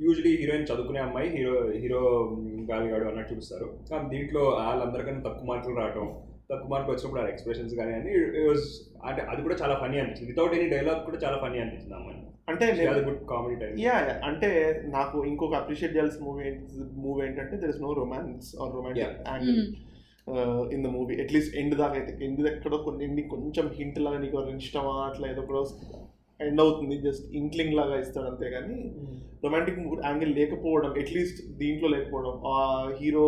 [0.00, 2.00] యూజువలీ హీరోయిన్ చదువుకునే అమ్మాయి హీరో హీరో
[2.70, 3.78] గాలిగాడు అన్నట్టు చూపిస్తారు.
[3.90, 6.14] కానీ దీంట్లో వాళ్ళందరికన్నా తక్కువ మార్కులు రావటం
[6.50, 10.26] తక్కువ మార్కులు వచ్చినప్పుడు ఆ ఎక్స్ప్రెషన్స్ కానీ అని it was- అంటే అది కూడా చాలా ఫనీ అనిపించింది.
[10.26, 12.18] వితౌట్ ఎనీ డైలాగ్ కూడా చాలా ఫనీ అనిపించింది అమ్మాయి.
[12.48, 16.44] అంటే గుడ్ కామెడీ టైం యా అంటే నాకు ఇంకొక అప్రిషియేట్ చేయాల్సిన మూవీ
[16.92, 19.74] మూవీ ఏంటంటే there is no romance or romantic angle
[20.74, 22.12] in the movie at least end దాకా అయితే.
[22.24, 24.94] ఎండ్ ఎక్కడో కొన్ని కొంచెం హింట్ లాగా నీకు ఇష్టమా?
[25.10, 25.62] అట్లా ఏదో కూడా
[26.40, 26.94] ఎండ్ అవుతుంది.
[26.96, 28.76] జస్ట్ ఇంక్లింగ్ లాగా ఇస్తాడు అంతే కానీ
[29.44, 32.34] రొమాంటిక్ యాంగిల్ లేకపోవడం అట్లీస్ట్ దీంట్లో లేకపోవడం.
[32.52, 32.56] ఆ
[33.00, 33.24] హీరో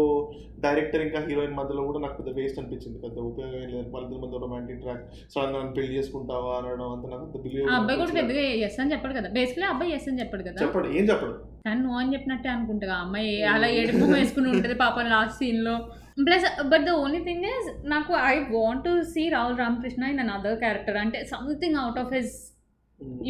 [0.64, 2.98] డైరెక్టర్ ఇంకా హీరోయిన్ మధ్యలో కూడా నాకు పెద్ద వేస్ట్ అనిపించింది.
[3.04, 3.88] పెద్ద ఉపయోగం ఏం లేదు.
[3.94, 6.52] వాళ్ళిద్దరి మధ్య రొమాంటిక్ ట్రాక్ సో నన్ను పెళ్ళి చేసుకుంటావా?
[6.58, 9.28] అనడం అంత నాకు పెద్ద బిలీవ్ అబ్బాయి కూడా పెద్దగా ఎస్ అని చెప్పాడు కదా.
[9.28, 10.58] బేసిక్లీ అబ్బాయి ఎస్ అని చెప్పాడు కదా.
[10.64, 10.88] చెప్పడు.
[10.98, 11.34] ఏం చెప్పడు?
[11.82, 12.94] నువ్వు అని చెప్పినట్టే అనుకుంటా.
[13.04, 15.76] అమ్మాయి అలా ఏడుపు వేసుకుని ఉంటుంది పాపం లాస్ట్ సీన్లో.
[16.16, 20.58] Plus but the only thing is నాకు I want to see Rahul Ramakrishna in another
[20.58, 22.34] character అంటే సంథింగ్ అవుట్ ఆఫ్ హిస్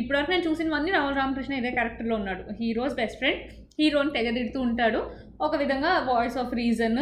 [0.01, 2.43] ఇప్పటివరకు నేను చూసినవన్నీ రాహుల్ రామకృష్ణ ఇదే క్యారెక్టర్లో ఉన్నాడు.
[2.61, 3.41] హీరోస్ బెస్ట్ ఫ్రెండ్
[3.80, 5.01] హీరోని తెగదిడుతూ ఉంటాడు.
[5.41, 6.99] ఒక విధంగా voice of reason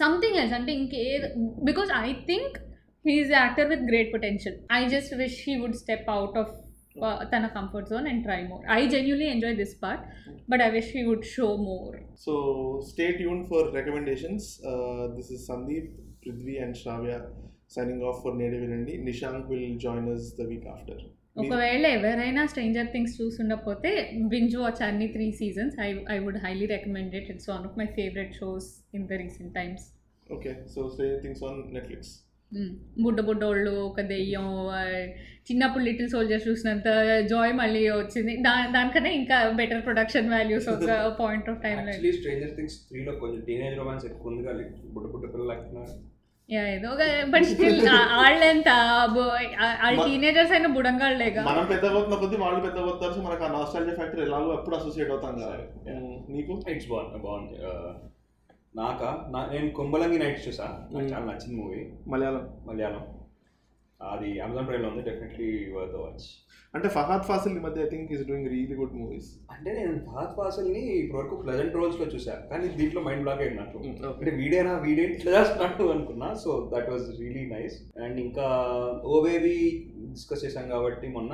[0.00, 1.02] something else అంటే ఇంకే
[1.70, 2.54] because I think
[3.04, 6.52] he's actor with great potential I just wish he would step out of
[7.32, 10.04] తన comfort zone and try more I genuinely enjoy this part
[10.50, 12.34] but I wish he would show more so
[12.90, 14.48] stay tune for recommendations
[15.16, 15.90] this is Sandeep
[16.22, 17.16] Prithvi and Shravya
[17.74, 21.02] signing off for native వినండి Nishank will join us the week after
[21.36, 23.90] ఒకవేళ ఎవరైనా stranger things చూసుండకపోతే
[24.32, 27.86] binge watch అన్ని three seasons I I would highly recommend it it's one of my
[27.96, 29.86] favourite shows in the recent times
[30.26, 32.12] okay so stay things on Netflix
[33.02, 34.46] బుడ్డ బుడ్డోళ్ళు ఒక దెయ్యం
[35.48, 36.88] చిన్నప్పుడు little soldiers చూసినంత
[37.30, 38.32] జాయ్ మళ్ళీ వచ్చింది.
[38.36, 40.88] దా దానికన్నా ఇంకా బెటర్ ప్రొడక్షన్ వాల్యూస్ ఒక
[41.20, 45.56] point of actually stranger things త్రీలో కొంచెం టీనేజ్ రొమాన్స్ ఎక్కువ ఉంది కానీ బుడ్డ బుడ్డ పిల్లలు
[46.48, 46.88] ఏదో
[47.30, 47.78] బట్ స్టిల్
[48.14, 48.70] వాళ్ళెంత
[49.82, 51.42] వాళ్ళ టీనేజర్స్ అయినా బుడంగాళ్ళేగా.
[51.42, 51.84] మనం పెద్ద
[52.14, 55.56] కొద్దీ వాళ్ళు పెద్ద సో మనకు ఆ నాస్టాలజీ ఫ్యాక్టర్ ఎలాగో ఎప్పుడు అసోసియేట్ అవుతాం కదా.
[56.28, 56.52] నీకు?
[56.74, 57.56] ఇట్స్ బాగుంది బాగుంది
[58.76, 59.08] నాకా?
[59.30, 60.64] నా నేను కుంభలంగి నైట్స్ చూసా.
[60.92, 61.82] నాకు చాలా నచ్చింది మూవీ.
[62.06, 62.48] మలయాళం.
[62.66, 63.04] మలయాళం.
[64.00, 65.02] అది అమెజాన్ ప్రైమ్లో ఉంది.
[65.10, 66.24] డెఫినెట్లీ వర్త్ వాచ్
[66.74, 70.36] అంటే ఫహాద్ ఫాసిల్ ఈ మధ్య I think is doing really good movies అంటే నేను ఫాత్
[70.36, 72.34] ఫాసల్ని ఇప్పటివరకు ప్లెజెంట్ రోల్స్లో చూసా.
[72.50, 76.34] కానీ దీంట్లో మైండ్ బ్లాక్ అయింది నాకు అంటే వీడేనా వీడేంటి ఇట్లా చేస్తున్నట్టు అనుకున్నా.
[76.34, 78.46] So that was really nice and ఇంకా
[79.04, 79.56] ఓవేవి
[80.10, 81.32] డిస్కస్ చేశాం కాబట్టి మొన్న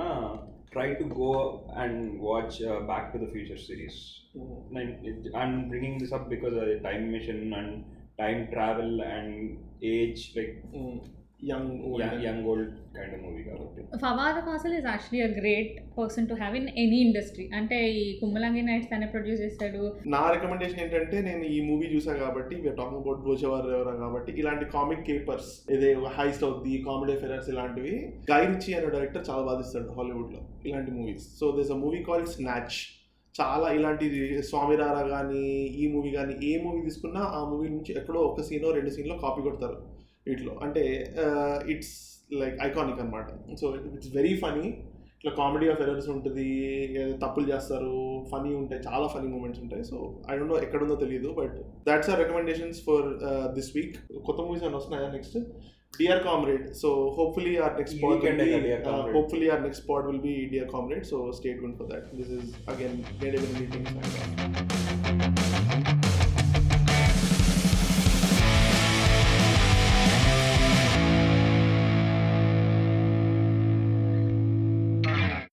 [0.72, 4.20] try to go and watch uh, Back to the Future series.
[4.36, 4.76] Mm-hmm.
[4.76, 7.84] And I'm bringing this up because of time machine and
[8.18, 11.08] time travel and age, like mm.
[11.42, 11.66] Age
[12.00, 13.82] like young young old kind of movie కాబట్టి.
[14.02, 18.62] Fahadh Faasil is actually a great person to have in any industry అంటే ఈ కుమ్మలంగి
[18.62, 19.82] nights తనే produce చేశాడు
[20.14, 25.04] నా recommendation ఏంటంటే నేను ఈ movie చూసా కాబట్టి వీఆర్ టాకింగ్ అబౌట్ ఎవరా కాబట్టి ఇలాంటి కామిక్
[25.08, 27.94] కేపర్స్ ఏదే హైస్ట్ అవుద్ది కామెడీ ఫెరర్స్ ఇలాంటివి
[28.32, 32.78] గై రిచి అనే డైరెక్టర్ చాలా బాధిస్తాడు హాలీవుడ్లో ఇలాంటి movies so this a movie called Snatch
[33.34, 34.06] చాలా ఇలాంటి
[34.48, 35.42] స్వామిరారా కానీ
[35.82, 39.40] ఈ మూవీ కానీ ఏ మూవీ తీసుకున్నా ఆ మూవీ నుంచి ఎక్కడో ఒక సీన్ రెండు సీన్లో కాపీ
[39.42, 39.76] కొడతారు.
[40.26, 40.84] వీటిలో అంటే
[41.74, 41.96] ఇట్స్
[42.40, 43.66] లైక్ ఐకానిక్ అనమాట సో
[43.96, 44.64] ఇట్స్ వెరీ ఫనీ
[45.16, 46.44] ఇట్లా కామెడీ ఆఫ్ ఎరర్స్ ఉంటుంది
[47.22, 47.94] తప్పులు చేస్తారు
[48.30, 49.84] ఫనీ ఉంటాయి చాలా ఫనీ మూమెంట్స్ ఉంటాయి.
[49.84, 49.96] సో
[50.30, 51.56] ఐ డోంట్ నో ఎక్కడుందో తెలియదు but
[51.88, 53.06] that's our recommendations for
[53.54, 53.96] this week
[54.28, 55.36] కొత్త మూవీస్ అని వస్తున్నాయా next
[55.94, 57.98] Dear Comrade so hopefully our next
[58.86, 59.14] Comrade.
[59.16, 62.50] Hopefully our next spot will be Dear Comrade so state good for that this is
[62.68, 62.98] again